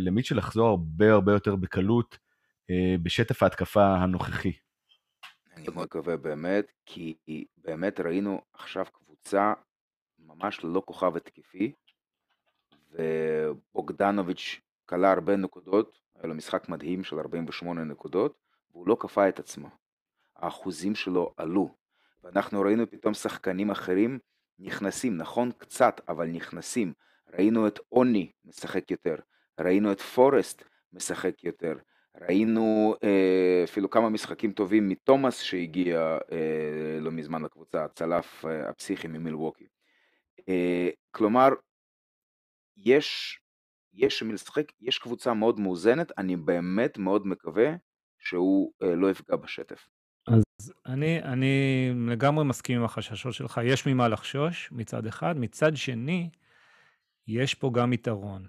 [0.00, 2.18] למיטשל לחזור הרבה הרבה יותר בקלות
[2.70, 4.52] אה, בשטף ההתקפה הנוכחי.
[5.56, 7.14] אני מקווה באמת, כי
[7.56, 9.52] באמת ראינו עכשיו קבוצה
[10.26, 11.72] ממש ללא כוכב התקפי,
[12.90, 18.38] ובוגדנוביץ' כלה הרבה נקודות, היה לו משחק מדהים של 48 נקודות,
[18.70, 19.68] והוא לא כפה את עצמו.
[20.36, 21.74] האחוזים שלו עלו,
[22.22, 24.18] ואנחנו ראינו פתאום שחקנים אחרים
[24.58, 26.92] נכנסים, נכון קצת, אבל נכנסים.
[27.34, 29.16] ראינו את אוני משחק יותר,
[29.60, 31.74] ראינו את פורסט משחק יותר,
[32.20, 39.08] ראינו אה, אפילו כמה משחקים טובים מתומאס שהגיע אה, לא מזמן לקבוצה, הצלף אה, הפסיכי
[39.08, 39.66] ממילווקי.
[40.48, 41.48] אה, כלומר,
[42.76, 43.38] יש,
[43.94, 47.74] יש משחק, יש קבוצה מאוד מאוזנת, אני באמת מאוד מקווה
[48.18, 49.88] שהוא אה, לא יפגע בשטף.
[50.28, 56.30] אז אני, אני לגמרי מסכים עם החששות שלך, יש ממה לחשוש מצד אחד, מצד שני,
[57.26, 58.46] יש פה גם יתרון.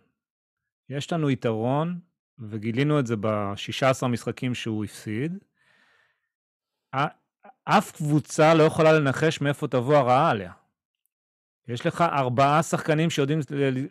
[0.90, 2.00] יש לנו יתרון
[2.40, 5.38] וגילינו את זה ב-16 משחקים שהוא הפסיד,
[7.64, 10.52] אף קבוצה לא יכולה לנחש מאיפה תבוא הרעה עליה.
[11.68, 13.40] יש לך ארבעה שחקנים שיודעים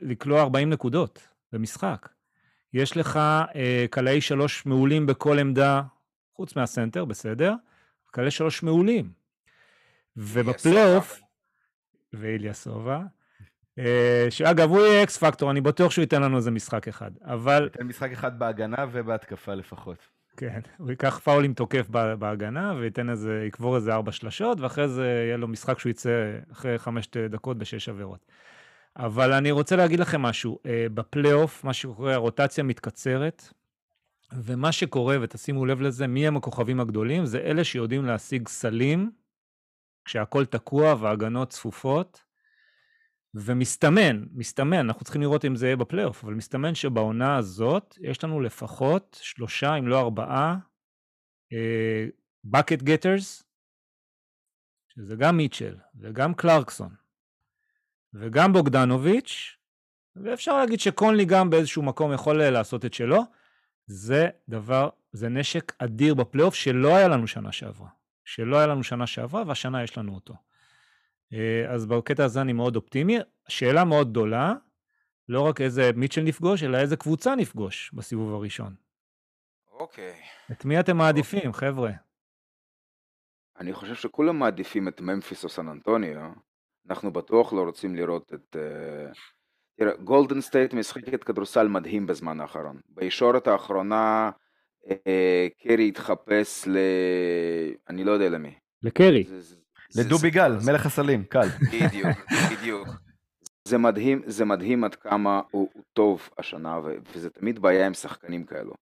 [0.03, 2.09] לקלוע 40 נקודות במשחק.
[2.73, 3.17] יש לך
[3.55, 5.83] אה, קלעי שלוש מעולים בכל עמדה,
[6.35, 7.55] חוץ מהסנטר, בסדר?
[8.11, 9.11] קלעי שלוש מעולים.
[10.17, 11.21] ובפלייאוף,
[12.13, 13.03] ואיליה סובה,
[13.79, 17.63] אה, שאגב, הוא יהיה אקס פקטור, אני בטוח שהוא ייתן לנו איזה משחק אחד, אבל...
[17.73, 20.16] ייתן משחק אחד בהגנה ובהתקפה לפחות.
[20.37, 25.37] כן, הוא ייקח פאולים תוקף בהגנה וייתן איזה, יקבור איזה ארבע שלשות, ואחרי זה יהיה
[25.37, 28.27] לו משחק שהוא יצא אחרי חמש דקות בשש עבירות.
[28.97, 33.53] אבל אני רוצה להגיד לכם משהו, אה, בפלייאוף, מה שקורה, הרוטציה מתקצרת,
[34.33, 37.27] ומה שקורה, ותשימו לב לזה, מי הם הכוכבים הגדולים?
[37.27, 39.11] זה אלה שיודעים להשיג סלים,
[40.05, 42.26] כשהכול תקוע וההגנות צפופות,
[43.45, 48.41] ומסתמן, מסתמן, אנחנו צריכים לראות אם זה יהיה בפלייאוף, אבל מסתמן שבעונה הזאת יש לנו
[48.41, 50.57] לפחות שלושה, אם לא ארבעה,
[52.47, 53.45] bucket getters,
[54.89, 56.95] שזה גם מיטשל, וגם קלרקסון,
[58.15, 59.57] וגם בוגדנוביץ',
[60.17, 63.23] ואפשר להגיד שקונלי גם באיזשהו מקום יכול לעשות את שלו,
[63.87, 67.89] זה דבר, זה נשק אדיר בפלייאוף שלא היה לנו שנה שעברה.
[68.25, 70.35] שלא היה לנו שנה שעברה, והשנה יש לנו אותו.
[71.33, 73.19] אה, אז בקטע הזה אני מאוד אופטימי.
[73.49, 74.55] שאלה מאוד גדולה,
[75.29, 78.75] לא רק איזה מיטשל נפגוש, אלא איזה קבוצה נפגוש בסיבוב הראשון.
[79.73, 80.15] אוקיי.
[80.53, 81.53] את מי אתם מעדיפים, אוקיי.
[81.53, 81.91] חבר'ה?
[83.59, 86.21] אני חושב שכולם מעדיפים את ממפיס או סן אנטוניו.
[86.91, 88.57] אנחנו בטוח לא רוצים לראות את...
[88.57, 89.13] אה,
[89.79, 92.81] תראה, גולדן סטייט משחקת כדורסל מדהים בזמן האחרון.
[92.89, 94.31] בישורת האחרונה
[94.91, 96.79] אה, קרי התחפש ל...
[97.89, 98.55] אני לא יודע למי.
[98.83, 99.25] לקרי.
[99.25, 99.57] זה,
[99.95, 101.49] לדובי גל, מלך הסלים, קל.
[101.73, 102.17] בדיוק,
[102.53, 102.89] בדיוק.
[103.69, 106.81] זה מדהים, זה מדהים עד כמה הוא, הוא טוב השנה,
[107.13, 108.75] וזה תמיד בעיה עם שחקנים כאלו.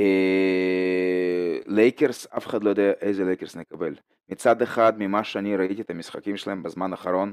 [0.00, 3.94] אה, לייקרס, אף אחד לא יודע איזה לייקרס נקבל.
[4.28, 7.32] מצד אחד, ממה שאני ראיתי את המשחקים שלהם בזמן האחרון,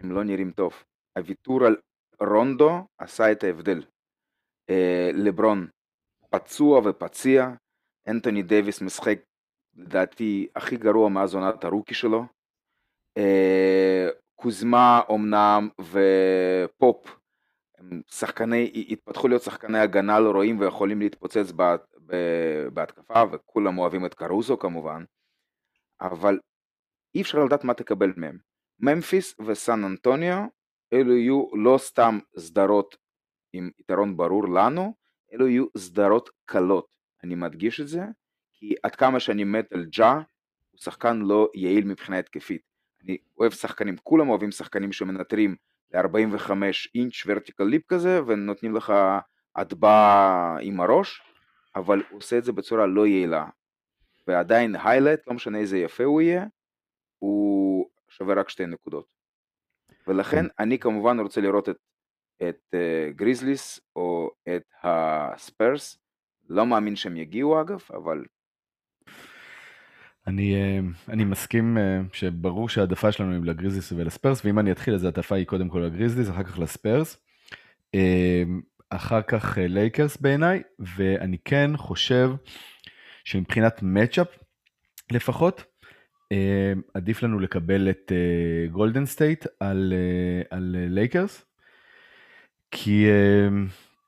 [0.00, 0.72] הם לא נראים טוב.
[1.18, 1.76] הוויתור על
[2.20, 3.82] רונדו עשה את ההבדל.
[4.70, 5.66] אה, לברון
[6.30, 7.50] פצוע ופציע,
[8.08, 9.18] אנטוני דייוויס משחק
[9.76, 12.24] לדעתי הכי גרוע מאז עונת ה rookie שלו.
[13.16, 17.16] אה, קוזמה אמנם ופופ
[18.10, 21.52] שחקני, התפתחו להיות שחקני הגנה לא רואים ויכולים להתפוצץ
[22.72, 25.04] בהתקפה וכולם אוהבים את קרוזו כמובן,
[26.00, 26.38] אבל
[27.14, 28.38] אי אפשר לדעת מה תקבל מהם.
[28.80, 30.44] ממפיס וסן אנטוניו
[30.92, 32.96] אלו יהיו לא סתם סדרות
[33.52, 34.94] עם יתרון ברור לנו,
[35.32, 36.96] אלו יהיו סדרות קלות.
[37.24, 38.02] אני מדגיש את זה,
[38.64, 40.12] כי עד כמה שאני מת על ג'ה,
[40.70, 42.62] הוא שחקן לא יעיל מבחינה התקפית.
[43.02, 45.56] אני אוהב שחקנים, כולם אוהבים שחקנים שמנטרים
[45.94, 46.50] ל-45
[46.94, 48.92] אינץ' vertical leap כזה, ונותנים לך
[49.56, 51.22] הטבעה עם הראש,
[51.76, 53.46] אבל הוא עושה את זה בצורה לא יעילה.
[54.26, 56.46] ועדיין highlight, לא משנה איזה יפה הוא יהיה,
[57.18, 59.06] הוא שווה רק שתי נקודות.
[60.06, 61.76] ולכן אני כמובן רוצה לראות את,
[62.48, 65.98] את uh, גריזליס או את הספרס,
[66.48, 68.24] לא מאמין שהם יגיעו אגב, אבל...
[70.26, 75.04] אני, אה, אני מסכים אה, שברור שהעדפה שלנו היא לגריזליס ולספרס, ואם אני אתחיל אז
[75.04, 77.16] העדפה היא קודם כל לגריזליס, אחר כך לספרס.
[78.90, 80.62] אחר כך לייקרס בעיניי,
[80.96, 82.30] ואני כן חושב
[83.24, 84.26] שמבחינת matchup
[85.12, 85.64] לפחות,
[86.94, 88.12] עדיף לנו לקבל את
[88.70, 89.46] גולדן סטייט
[90.50, 91.44] על לייקרס,
[92.70, 93.06] כי,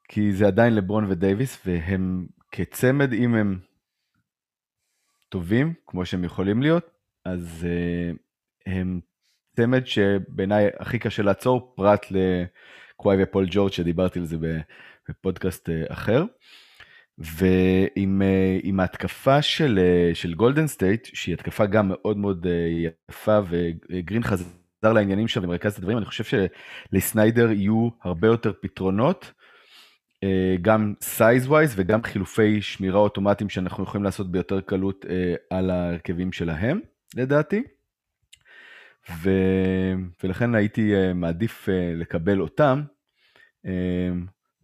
[0.09, 3.59] כי זה עדיין לברון ודייוויס, והם כצמד, אם הם
[5.37, 6.91] טובים, כמו שהם יכולים להיות,
[7.25, 7.67] אז
[8.67, 9.01] הם
[9.57, 14.37] צמד שבעיניי הכי קשה לעצור, פרט לקוואי ופול ג'ורג' שדיברתי על זה
[15.09, 16.25] בפודקאסט אחר.
[17.19, 18.23] ועם
[18.63, 19.79] עם ההתקפה של,
[20.15, 22.47] של גולדן סטייט, שהיא התקפה גם מאוד מאוד
[23.09, 24.45] יפה, וגרין חזר
[24.83, 26.49] לעניינים שם ומרכז את הדברים, אני חושב
[26.93, 29.33] שלסניידר יהיו הרבה יותר פתרונות,
[30.63, 35.05] גם סייז ווייז וגם חילופי שמירה אוטומטיים שאנחנו יכולים לעשות ביותר קלות
[35.51, 36.81] על ההרכבים שלהם,
[37.17, 37.63] לדעתי.
[39.23, 39.31] ו...
[40.25, 42.83] ולכן הייתי מעדיף לקבל אותם.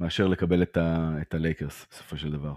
[0.02, 2.54] מאשר לקבל את, ה, את הלייקרס בסופו של דבר.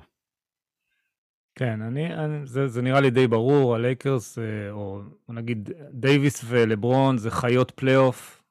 [1.55, 7.17] כן, אני, אני, זה, זה נראה לי די ברור, הלייקרס, אה, או נגיד דייוויס ולברון
[7.17, 8.43] זה חיות פלייאוף.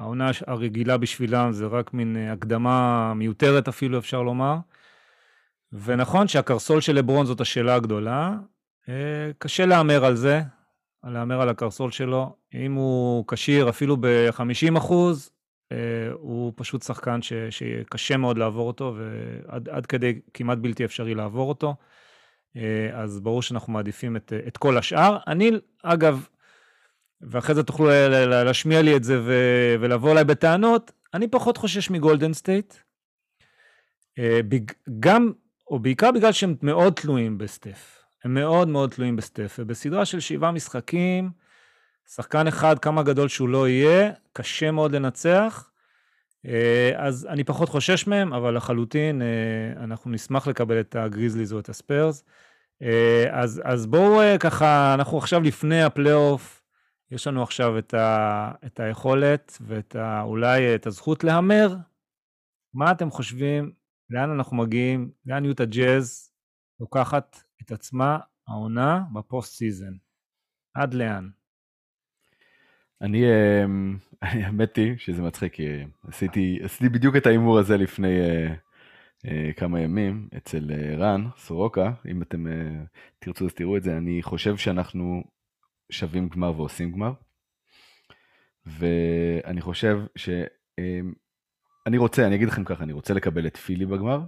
[0.00, 4.56] העונה הרגילה בשבילם זה רק מין אה, הקדמה מיותרת אפילו, אפשר לומר.
[5.72, 8.36] ונכון שהקרסול של לברון זאת השאלה הגדולה.
[8.88, 10.42] אה, קשה להמר על זה,
[11.04, 12.36] להמר על הקרסול שלו.
[12.54, 15.30] אם הוא כשיר אפילו ב-50 אחוז,
[15.72, 15.76] אה,
[16.12, 21.74] הוא פשוט שחקן ש, שקשה מאוד לעבור אותו, ועד כדי כמעט בלתי אפשרי לעבור אותו.
[22.92, 25.18] אז ברור שאנחנו מעדיפים את, את כל השאר.
[25.26, 25.50] אני,
[25.82, 26.26] אגב,
[27.22, 27.88] ואחרי זה תוכלו
[28.26, 29.34] להשמיע לי את זה ו,
[29.80, 32.74] ולבוא אליי בטענות, אני פחות חושש מגולדן סטייט.
[34.18, 34.40] אה,
[35.00, 35.32] גם,
[35.70, 38.02] או בעיקר בגלל שהם מאוד תלויים בסטף.
[38.24, 41.30] הם מאוד מאוד תלויים בסטף, ובסדרה של שבעה משחקים,
[42.14, 45.70] שחקן אחד, כמה גדול שהוא לא יהיה, קשה מאוד לנצח.
[46.46, 51.58] אה, אז אני פחות חושש מהם, אבל לחלוטין אה, אנחנו נשמח לקבל את הגריזליז או
[51.58, 52.24] את הספרס.
[53.30, 56.59] אז, אז בואו ככה, אנחנו עכשיו לפני הפלייאוף,
[57.10, 61.76] יש לנו עכשיו את, ה, את היכולת ואת ה, אולי את הזכות להמר.
[62.74, 63.72] מה אתם חושבים,
[64.10, 66.32] לאן אנחנו מגיעים, לאן יוטה ג'אז
[66.80, 68.18] לוקחת את עצמה
[68.48, 69.92] העונה ב post season?
[70.74, 71.28] עד לאן?
[73.00, 79.26] אני, אמ, האמת היא שזה מצחיק, כי עשיתי, עשיתי בדיוק את ההימור הזה לפני uh,
[79.26, 82.50] uh, כמה ימים אצל uh, רן סורוקה, אם אתם uh,
[83.18, 85.22] תרצו אז תראו את זה, אני חושב שאנחנו
[85.90, 87.12] שווים גמר ועושים גמר,
[88.66, 90.28] ואני חושב ש...
[90.80, 91.14] Um,
[91.86, 94.20] אני רוצה, אני אגיד לכם ככה, אני רוצה לקבל את פילי בגמר,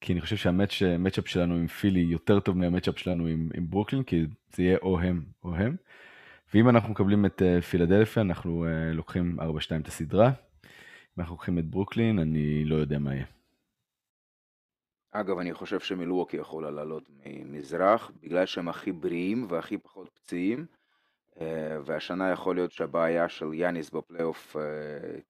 [0.00, 4.26] כי אני חושב שהמצ'אפ שלנו עם פילי יותר טוב מהמצ'אפ שלנו עם, עם ברוקלין, כי
[4.54, 5.76] זה יהיה או הם או הם.
[6.54, 9.42] ואם אנחנו מקבלים את uh, פילדלפיה, אנחנו uh, לוקחים 4-2
[9.80, 10.28] את הסדרה.
[10.28, 13.26] אם אנחנו לוקחים את ברוקלין, אני לא יודע מה יהיה.
[15.12, 20.66] אגב, אני חושב שמילווקי יכולה לעלות ממזרח, בגלל שהם הכי בריאים והכי פחות פציעים,
[21.84, 24.60] והשנה יכול להיות שהבעיה של יאניס בפלייאוף uh,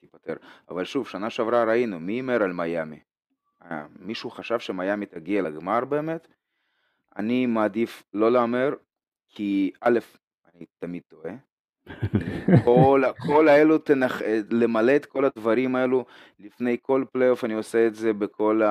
[0.01, 0.35] תיפתר.
[0.69, 3.01] אבל שוב, שנה שעברה ראינו, מי הימר על מיאמי?
[3.63, 3.67] Uh,
[3.99, 6.29] מישהו חשב שמיאמי תגיע לגמר באמת?
[7.17, 8.75] אני מעדיף לא להמר,
[9.29, 9.99] כי א',
[10.55, 11.33] אני תמיד טועה.
[12.65, 14.23] כל, כל האלו, תנח...
[14.51, 16.05] למלא את כל הדברים האלו
[16.39, 18.63] לפני כל פלייאוף, אני עושה את זה בכל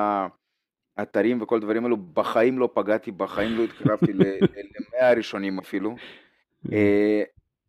[0.96, 5.96] האתרים וכל הדברים האלו, בחיים לא פגעתי, בחיים לא התקרבתי למאה הראשונים אפילו.
[6.72, 7.22] אה,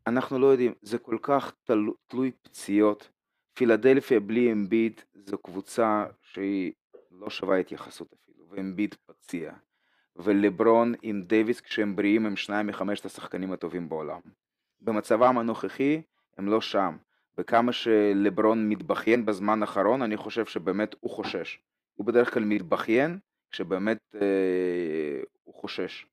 [0.08, 1.86] אנחנו לא יודעים, זה כל כך תל...
[2.08, 3.10] תלוי פציעות.
[3.54, 6.71] פילדלפיה בלי אמביד זו קבוצה שהיא
[7.12, 9.54] לא שווה התייחסות אפילו, ואמביד פציע.
[10.15, 14.19] ולברון עם דייוויס כשהם בריאים הם שניים מחמשת השחקנים הטובים בעולם.
[14.82, 16.01] במצבם הנוכחי
[16.38, 16.97] הם לא שם,
[17.38, 21.60] וכמה שלברון מתבכיין בזמן האחרון אני חושב שבאמת הוא חושש.
[21.93, 23.19] הוא בדרך כלל מתבכיין
[23.51, 26.06] כשבאמת אה, הוא חושש.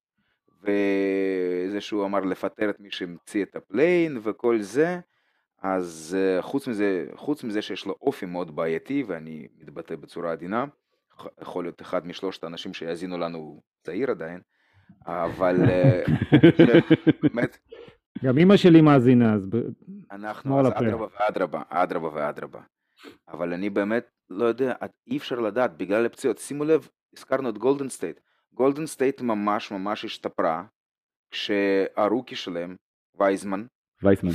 [0.63, 5.01] וזה שהוא אמר לפטר את מי שהמציא את ה play-in וכל זה,
[5.63, 10.65] אז אה, חוץ מזה, חוץ מזה שיש לו אופי מאוד בעייתי ואני מתבטא בצורה עדינה,
[11.41, 14.41] יכול להיות אחד משלושת האנשים שיאזינו לנו צעיר עדיין,
[15.07, 16.03] אבל אה,
[17.23, 17.59] באמת,
[18.25, 19.49] גם אימא שלי מאזינה, אז...
[20.13, 22.61] אנחנו, אז אדרבה ואדרבה, אדרבה ואדרבה.
[23.29, 24.75] אבל אני באמת לא יודע,
[25.07, 26.39] אי אפשר לדעת, בגלל הפציעות.
[26.39, 28.21] שימו לב, הזכרנו את גולדן סטייט.
[28.53, 30.65] גולדן סטייט ממש ממש השתפרה,
[31.31, 32.77] כשה rookie שלהם,
[33.19, 33.67] וייזמן,
[34.03, 34.31] וייזמן.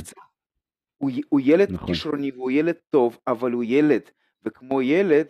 [0.98, 1.86] הוא, הוא ילד נכון.
[1.86, 4.02] כישרוני והוא ילד טוב, אבל הוא ילד,
[4.44, 5.26] וכמו ילד,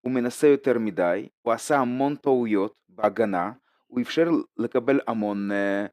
[0.00, 3.52] הוא מנסה יותר מדי, הוא עשה המון טעויות בהגנה,
[3.86, 5.86] הוא אפשר לקבל המון אה,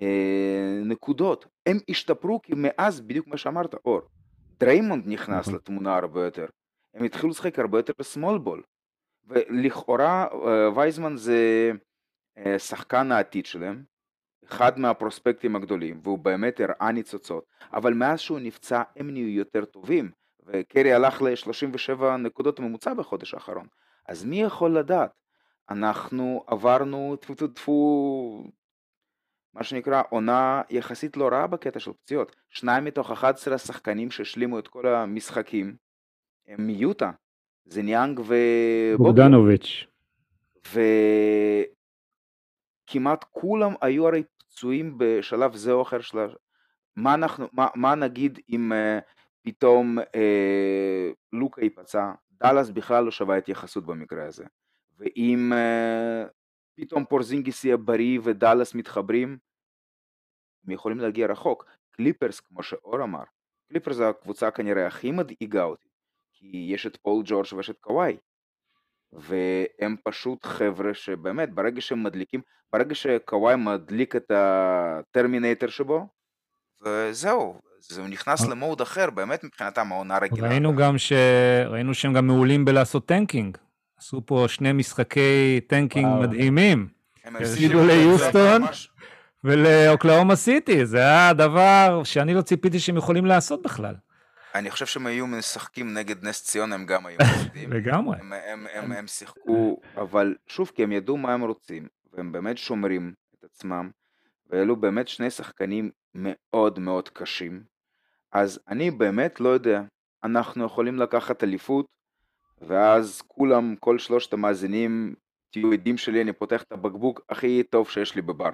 [0.00, 1.46] אה, נקודות.
[1.66, 4.00] הם השתפרו כי מאז, בדיוק מה שאמרת, אור,
[4.60, 5.54] דריימונד נכנס נכון.
[5.54, 6.46] לתמונה הרבה יותר.
[6.94, 8.62] הם התחילו לשחק הרבה יותר small ball.
[9.28, 11.70] ולכאורה אה, וייזמן זה
[12.58, 13.82] שחקן העתיד שלהם,
[14.44, 20.10] אחד מהפרוספקטים הגדולים, והוא באמת הראה ניצוצות, אבל מאז שהוא נפצע הם נהיו יותר טובים,
[20.46, 23.66] וקרי הלך ל-37 נקודות ממוצע בחודש האחרון.
[24.08, 25.10] אז מי יכול לדעת?
[25.70, 28.44] אנחנו עברנו טפו טפו טפו,
[29.54, 32.36] מה שנקרא עונה יחסית לא רעה בקטע של פציעות.
[32.50, 35.76] שניים מתוך 11 השחקנים שהשלימו את כל המשחקים
[36.48, 37.10] הם מיוטה,
[37.64, 39.86] זה ניאנג ובוגדנוביץ'.
[42.88, 46.18] וכמעט כולם היו הרי פצועים בשלב זה או אחר של...
[46.96, 49.02] מה, אנחנו, מה, מה נגיד אם uh,
[49.42, 50.02] פתאום uh,
[51.32, 52.12] לוקה ייפצע?
[52.32, 54.44] דאלאס בכלל לא שווה התייחסות במקרה הזה.
[54.98, 56.28] ואם uh,
[56.74, 59.38] פתאום פורזינגיס יהיה בריא ודאלאס מתחברים,
[60.64, 61.64] הם יכולים להגיע רחוק.
[61.90, 63.22] קליפרס, כמו שאור אמר,
[63.68, 65.88] קליפרס זה הקבוצה כנראה הכי מדאיגה אותי,
[66.32, 68.16] כי יש את פול ג'ורג' ויש את קוואי.
[69.12, 72.40] והם פשוט חבר'ה שבאמת ברגע שהם מדליקים,
[72.72, 76.06] ברגע שקוואי מדליק את הטרמינטר שבו,
[76.86, 78.50] וזהו, זה נכנס אה.
[78.50, 80.48] למוד אחר, באמת מבחינתם העונה רגילה.
[80.48, 81.12] ראינו גם ש...
[81.66, 83.56] ראינו שהם גם מעולים בלעשות tanking.
[83.98, 86.20] עשו פה שני משחקי tanking וואו.
[86.20, 86.88] מדהימים.
[87.24, 88.62] הם הפסידו ליוסטון
[89.44, 93.94] ולאוקלהומה סיטי, זה היה דבר שאני לא ציפיתי שהם יכולים לעשות בכלל.
[94.54, 97.72] אני חושב שהם היו משחקים נגד נס ציון, הם גם היו מפסידים.
[97.72, 98.18] לגמרי.
[98.20, 102.58] הם, הם, הם, הם שיחקו, אבל שוב, כי הם ידעו מה הם רוצים, והם באמת
[102.58, 103.90] שומרים את עצמם,
[104.50, 107.62] ואלו באמת שני שחקנים מאוד מאוד קשים.
[108.32, 109.82] אז אני באמת לא יודע,
[110.24, 111.86] אנחנו יכולים לקחת אליפות,
[112.60, 115.14] ואז כולם, כל שלושת המאזינים,
[115.50, 118.50] תהיו עדים שלי, אני פותח את הבקבוק הכי טוב שיש לי בבר.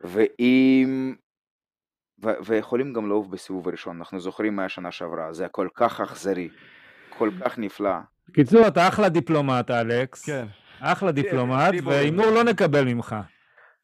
[0.00, 1.14] ואם
[2.24, 6.48] ו- ויכולים גם לאהוב בסיבוב הראשון, אנחנו זוכרים מהשנה שעברה, זה כל כך אכזרי,
[7.18, 7.94] כל כך נפלא.
[8.28, 10.24] בקיצור, אתה אחלה דיפלומט, אלכס.
[10.24, 10.46] כן.
[10.80, 13.16] אחלה דיפלומט, והימור לא נקבל ממך.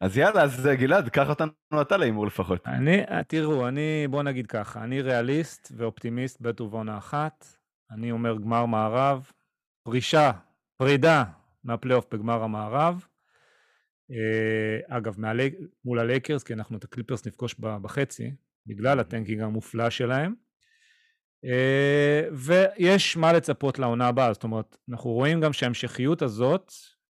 [0.01, 2.67] אז יאללה, אז גלעד, קח אותנו אתה להימור לפחות.
[2.67, 7.45] אני, תראו, אני, בוא נגיד ככה, אני ריאליסט ואופטימיסט בעת ובעונה אחת.
[7.91, 9.31] אני אומר גמר מערב,
[9.83, 10.31] פרישה,
[10.77, 11.23] פרידה
[11.63, 13.05] מהפלייאוף בגמר המערב.
[14.11, 15.49] אה, אגב, מעלי,
[15.85, 18.31] מול הלייקרס, כי אנחנו את הקליפרס נפגוש בחצי,
[18.67, 20.33] בגלל ה tanking המופלא שלהם.
[21.45, 26.71] אה, ויש מה לצפות לעונה הבאה, זאת אומרת, אנחנו רואים גם שההמשכיות הזאת,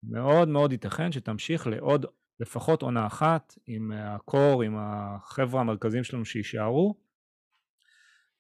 [0.03, 2.07] מאוד מאוד ייתכן שתמשיך לעוד
[2.40, 6.94] לפחות עונה אחת, עם ה core, עם החבר'ה המרכזיים שלנו שיישארו.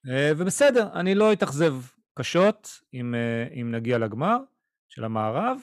[0.08, 1.74] אה, ובסדר, אני לא אתאכזב
[2.14, 3.14] קשות אם,
[3.60, 4.36] אם נגיע לגמר
[4.88, 5.58] של המערב.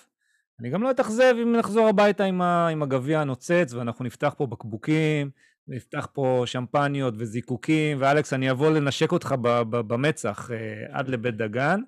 [0.61, 5.29] אני גם לא אתאכזב אם נחזור הביתה עם, עם הגביע הנוצץ ואנחנו נפתח פה בקבוקים,
[5.67, 10.57] נפתח פה שמפניות וזיקוקים, ואלכס, אני אבוא לנשק אותך ב, ב, במצח אה,
[10.99, 11.81] עד לבית דגן,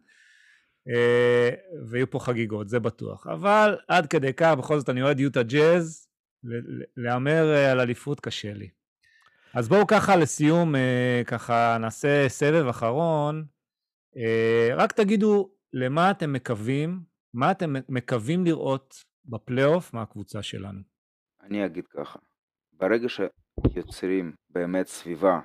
[0.89, 1.49] אה,
[1.89, 3.27] ויהיו פה חגיגות, זה בטוח.
[3.27, 6.07] אבל עד כדי כך, בכל זאת אני אוהד יוטה ג'אז,
[6.97, 8.69] להמר אה, על אליפות קשה לי.
[9.53, 13.45] אז בואו ככה לסיום, אה, ככה נעשה סבב אחרון.
[14.17, 20.79] אה, רק תגידו למה אתם מקווים מה אתם מקווים לראות בפלייאוף מהקבוצה שלנו?
[21.41, 22.19] אני אגיד ככה,
[22.73, 25.39] ברגע שיוצרים באמת סביבה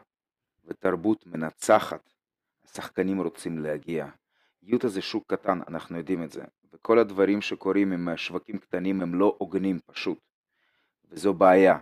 [0.65, 2.11] ותרבות מנצחת,
[2.65, 4.07] השחקנים רוצים להגיע.
[4.63, 9.15] יוטה זה שוק קטן, אנחנו יודעים את זה, וכל הדברים שקורים עם שווקים קטנים הם
[9.15, 10.19] לא הוגנים פשוט,
[11.05, 11.79] וזו בעיה.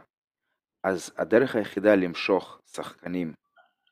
[0.83, 3.33] אז הדרך היחידה למשוך שחקנים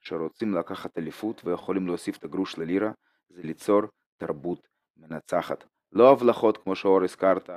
[0.02, 2.92] שרוצים לקחת אליפות ויכולים להוסיף את הגרוש ללירה,
[3.28, 3.82] זה ליצור
[4.16, 5.64] תרבות מנצחת.
[5.95, 7.51] לא הבלחות כמו שאור הזכרת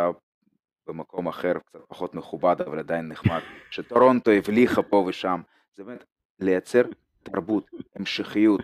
[0.87, 3.39] במקום אחר קצת פחות מכובד אבל עדיין נחמד,
[3.71, 5.41] שטורונטו הבליחה פה ושם,
[5.75, 6.03] זה באמת
[6.39, 6.81] לייצר
[7.23, 8.61] תרבות, המשכיות,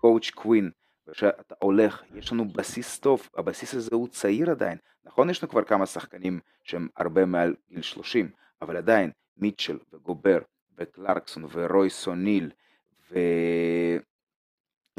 [0.00, 0.70] קואוצ' קווין,
[1.08, 5.64] ושאתה הולך, יש לנו בסיס טוב, הבסיס הזה הוא צעיר עדיין, נכון יש לנו כבר
[5.64, 8.30] כמה שחקנים שהם הרבה מעל גיל 30,
[8.62, 10.38] אבל עדיין מיטשל וגובר
[10.78, 12.50] וקלרקסון ורויס אוניל
[13.10, 13.18] ו...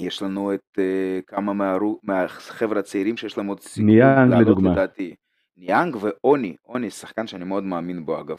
[0.02, 5.16] יש לנו את uh, כמה מהרו, מהחבר'ה הצעירים שיש להם עוד סיכוי לעלות לדעתי.
[5.58, 8.38] ניאנג ואוני, אוני שחקן שאני מאוד מאמין בו אגב.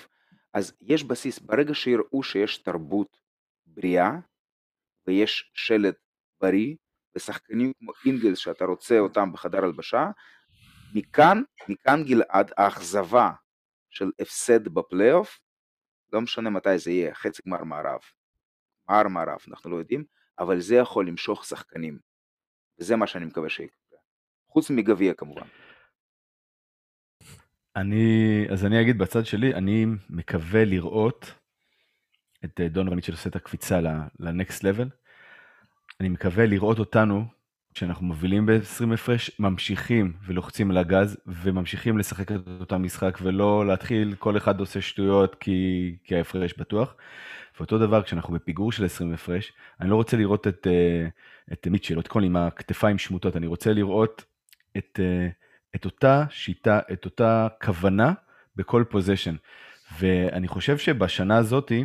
[0.54, 3.16] אז יש בסיס, ברגע שיראו שיש תרבות
[3.66, 4.12] בריאה,
[5.06, 5.96] ויש שלט
[6.40, 6.74] בריא,
[7.16, 10.10] ושחקנים כמו אינגלס שאתה רוצה אותם בחדר הלבשה,
[10.94, 13.30] מכאן, מכאן גלעד, האכזבה
[13.90, 15.40] של הפסד בפלייאוף,
[16.12, 18.00] לא משנה מתי זה יהיה, חצי גמר מערב,
[18.90, 20.04] גמר מערב, אנחנו לא יודעים,
[20.38, 21.98] אבל זה יכול למשוך שחקנים,
[22.78, 23.98] וזה מה שאני מקווה שיקרה,
[24.48, 25.46] חוץ מגביע כמובן.
[27.76, 31.34] אני, אז אני אגיד בצד שלי, אני מקווה לראות
[32.44, 33.80] את אה, דונוvan מיטשל עושה את הקפיצה
[34.20, 34.88] לנקסט לבל.
[36.00, 37.24] אני מקווה לראות אותנו,
[37.74, 44.14] כשאנחנו מובילים ב-20 הפרש, ממשיכים ולוחצים על הגז, וממשיכים לשחק את אותו משחק, ולא להתחיל,
[44.18, 46.94] כל אחד עושה שטויות כי, כי ההפרש בטוח.
[47.58, 51.08] ואותו דבר, כשאנחנו בפיגור של 20 הפרש, אני לא רוצה לראות את, אה,
[51.52, 54.24] את מיטשל, את כל עם הכתפיים שמוטות, אני רוצה לראות
[54.76, 55.00] את...
[55.02, 55.28] אה,
[55.74, 58.12] את אותה שיטה, את אותה כוונה
[58.56, 59.34] בכל פוזיישן.
[59.98, 61.84] ואני חושב שבשנה הזאתי,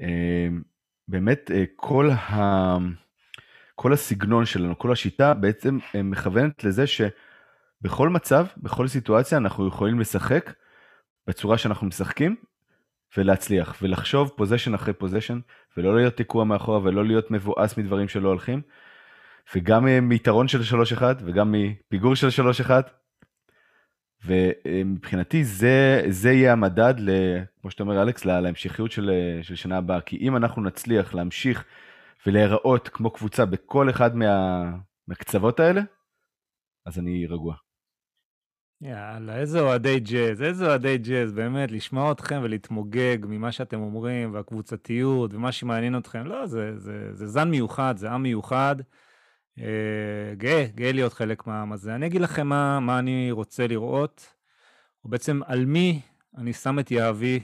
[0.00, 0.48] אה,
[1.08, 2.76] באמת כל, ה...
[3.80, 10.00] כל הסגנון שלנו, כל השיטה בעצם אה, מכוונת לזה שבכל מצב, בכל סיטואציה אנחנו יכולים
[10.00, 10.52] לשחק
[11.26, 12.36] בצורה שאנחנו משחקים
[13.16, 15.40] ולהצליח, ולחשוב פוזיישן אחרי פוזיישן,
[15.76, 18.62] ולא להיות תקוע מאחורה ולא להיות מבואס מדברים שלא הולכים.
[19.54, 20.60] וגם אה, מיתרון של
[20.98, 22.28] 3-1 וגם מפיגור של
[22.66, 22.70] 3-1.
[24.24, 27.10] ומבחינתי זה, זה יהיה המדד, ל,
[27.60, 29.10] כמו שאתה אומר אלכס, להמשכיות של,
[29.42, 30.00] של שנה הבאה.
[30.00, 31.64] כי אם אנחנו נצליח להמשיך
[32.26, 34.62] ולהיראות כמו קבוצה בכל אחד מה,
[35.08, 35.80] מהקצוות האלה,
[36.86, 37.54] אז אני רגוע.
[38.82, 45.34] יאללה, איזה אוהדי ג'אז, איזה אוהדי ג'אז, באמת, לשמוע אתכם ולהתמוגג ממה שאתם אומרים, והקבוצתיות,
[45.34, 46.26] ומה שמעניין אתכם.
[46.26, 48.76] לא, זה, זה, זה זן מיוחד, זה עם מיוחד.
[49.58, 51.94] אה, גאה, גאה להיות חלק מהעם הזה.
[51.94, 54.34] אני אגיד לכם מה, מה אני רוצה לראות,
[55.04, 56.00] או בעצם על מי
[56.36, 57.40] אני שם את יהבי,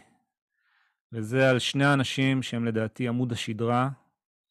[1.13, 3.89] וזה על שני האנשים שהם לדעתי עמוד השדרה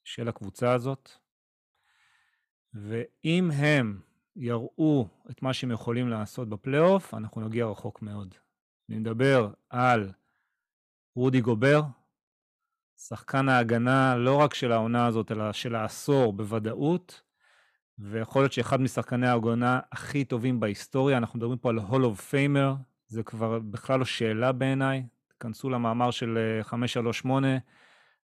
[0.05, 1.09] של הקבוצה הזאת.
[2.73, 3.99] ואם הם
[4.35, 8.35] יראו את מה שהם יכולים לעשות בפלייאוף, אנחנו נגיע רחוק מאוד.
[8.89, 10.11] אני מדבר על
[11.15, 11.81] רודי גובר,
[12.97, 17.21] שחקן ההגנה לא רק של העונה הזאת, אלא של העשור בוודאות,
[17.99, 22.75] ויכול להיות שאחד משחקני ההגנה הכי טובים בהיסטוריה, אנחנו מדברים פה על Hall of Famer,
[23.07, 25.05] זה כבר בכלל לא שאלה בעיניי.
[25.27, 27.57] תיכנסו למאמר של 538 אה,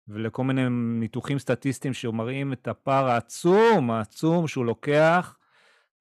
[0.09, 0.63] ולכל מיני
[1.01, 5.37] ניתוחים סטטיסטיים שמראים את הפער העצום, העצום שהוא לוקח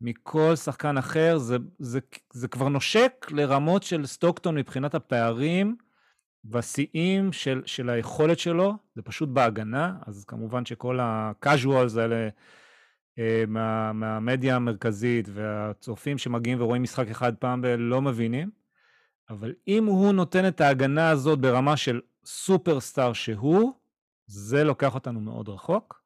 [0.02, 1.38] מכל שחקן אחר.
[1.38, 2.00] זה, זה,
[2.34, 5.76] זה כבר נושק לרמות של סטוקטון מבחינת הפערים
[6.46, 12.30] והשיאים של, של היכולת שלו, זה פשוט בהגנה, אז כמובן שכל ה-casuals האלה,
[13.20, 18.50] אה, מה, מהמדיה המרכזית והצופים שמגיעים ורואים משחק אחד פעם לא מבינים,
[19.30, 23.74] אבל אם הוא נותן את ההגנה הזאת ברמה של סופרסטאר שהוא,
[24.28, 26.04] זה לוקח אותנו מאוד רחוק.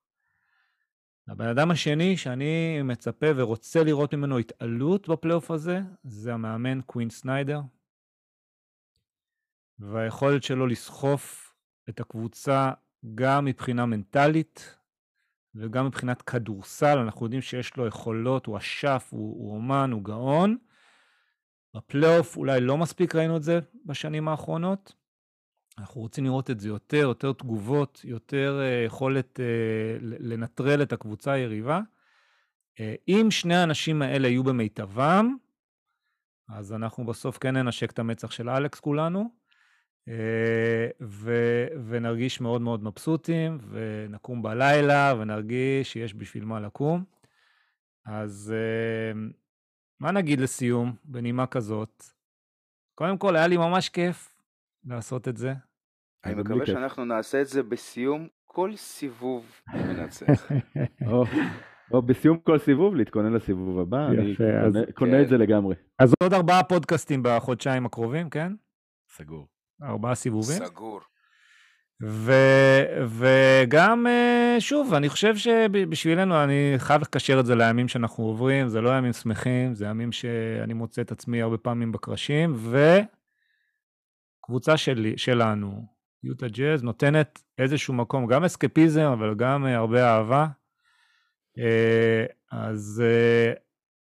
[1.28, 7.62] הבן אדם השני שאני מצפה ורוצה לראות ממנו התעלות בפלייאוף הזה, זה המאמן קווין סניידר.
[9.80, 11.56] והיכולת שלו לסחוף
[11.90, 12.72] את הקבוצה
[13.16, 14.78] גם מבחינה מנטלית,
[15.56, 20.58] וגם מבחינת כדורסל, אנחנו יודעים שיש לו יכולות, הוא אשף, הוא, הוא אומן, הוא גאון.
[21.74, 25.01] בפלייאוף אולי לא מספיק ראינו את זה בשנים האחרונות.
[25.78, 29.44] אנחנו רוצים לראות את זה יותר, יותר תגובות, יותר uh, יכולת uh,
[30.02, 31.80] לנטרל את הקבוצה היריבה.
[32.76, 35.36] Uh, אם שני האנשים האלה יהיו במיטבם,
[36.50, 39.42] אז אנחנו בסוף כן ננשק את המצח של אלכס כולנו.
[40.08, 47.04] אה, ו- ונרגיש מאוד מאוד מבסוטים, ונקום בלילה, ונרגיש שיש בשביל מה לקום.
[48.06, 49.20] אז אה,
[50.00, 52.04] מה נגיד לסיום, בנימה כזאת?
[52.96, 54.31] קודם כל, היה לי ממש כיף
[54.86, 55.54] לעשות את זה.
[56.26, 60.52] אני מקווה שאנחנו נעשה את זה בסיום כל סיבוב מנצח.
[61.92, 64.36] או בסיום כל סיבוב להתכונן לסיבוב הבא, אני
[64.94, 65.76] קונה את זה לגמרי.
[66.00, 68.54] אז עוד ארבעה פודקאסטים בחודשיים הקרובים, כן?
[69.10, 69.48] סגור.
[69.84, 70.66] ארבעה סיבובים.
[70.66, 71.00] סגור.
[72.04, 72.34] ו,
[73.08, 78.82] וגם, אה, שוב, אני חושב שבשבילנו, אני חייב לקשר את זה לימים שאנחנו עוברים, זה
[78.82, 82.54] לא ימים שמחים, זה ימים שאני מוצא את עצמי הרבה פעמים בקרשים,
[84.42, 85.86] וקבוצה שלי, שלנו,
[86.24, 90.48] יוטה ג'אז, נותנת איזשהו מקום, גם אסקפיזם, אבל גם אה, הרבה אהבה.
[91.60, 93.04] אה, אז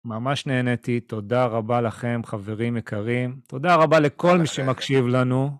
[0.05, 3.41] ממש נהניתי, תודה רבה לכם, חברים יקרים.
[3.49, 5.51] תודה רבה לכל מי שמקשיב לנו.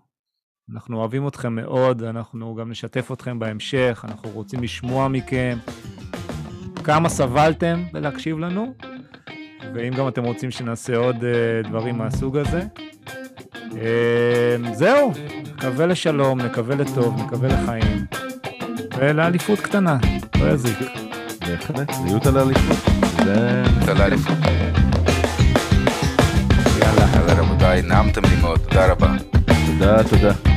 [0.73, 5.57] אנחנו אוהבים אתכם מאוד, אנחנו גם נשתף אתכם בהמשך, אנחנו רוצים לשמוע מכם
[6.83, 8.73] כמה סבלתם בלהקשיב לנו,
[9.75, 11.15] ואם גם אתם רוצים שנעשה עוד
[11.63, 12.61] דברים מהסוג הזה.
[13.71, 15.13] Uh, זהו,
[15.57, 18.05] נקווה לשלום, נקווה לטוב, נקווה לחיים,
[18.97, 19.97] ולאליפות קטנה,
[20.39, 20.79] לא יזיק.
[21.39, 22.77] בהחלט, זהות על האליפות.
[23.25, 23.63] זה...
[23.79, 24.37] תודה לאליפות.
[26.79, 27.07] יאללה.
[27.15, 29.13] יאללה רבותיי, נעמתם לי מאוד, תודה רבה.
[29.65, 30.50] תודה, תודה.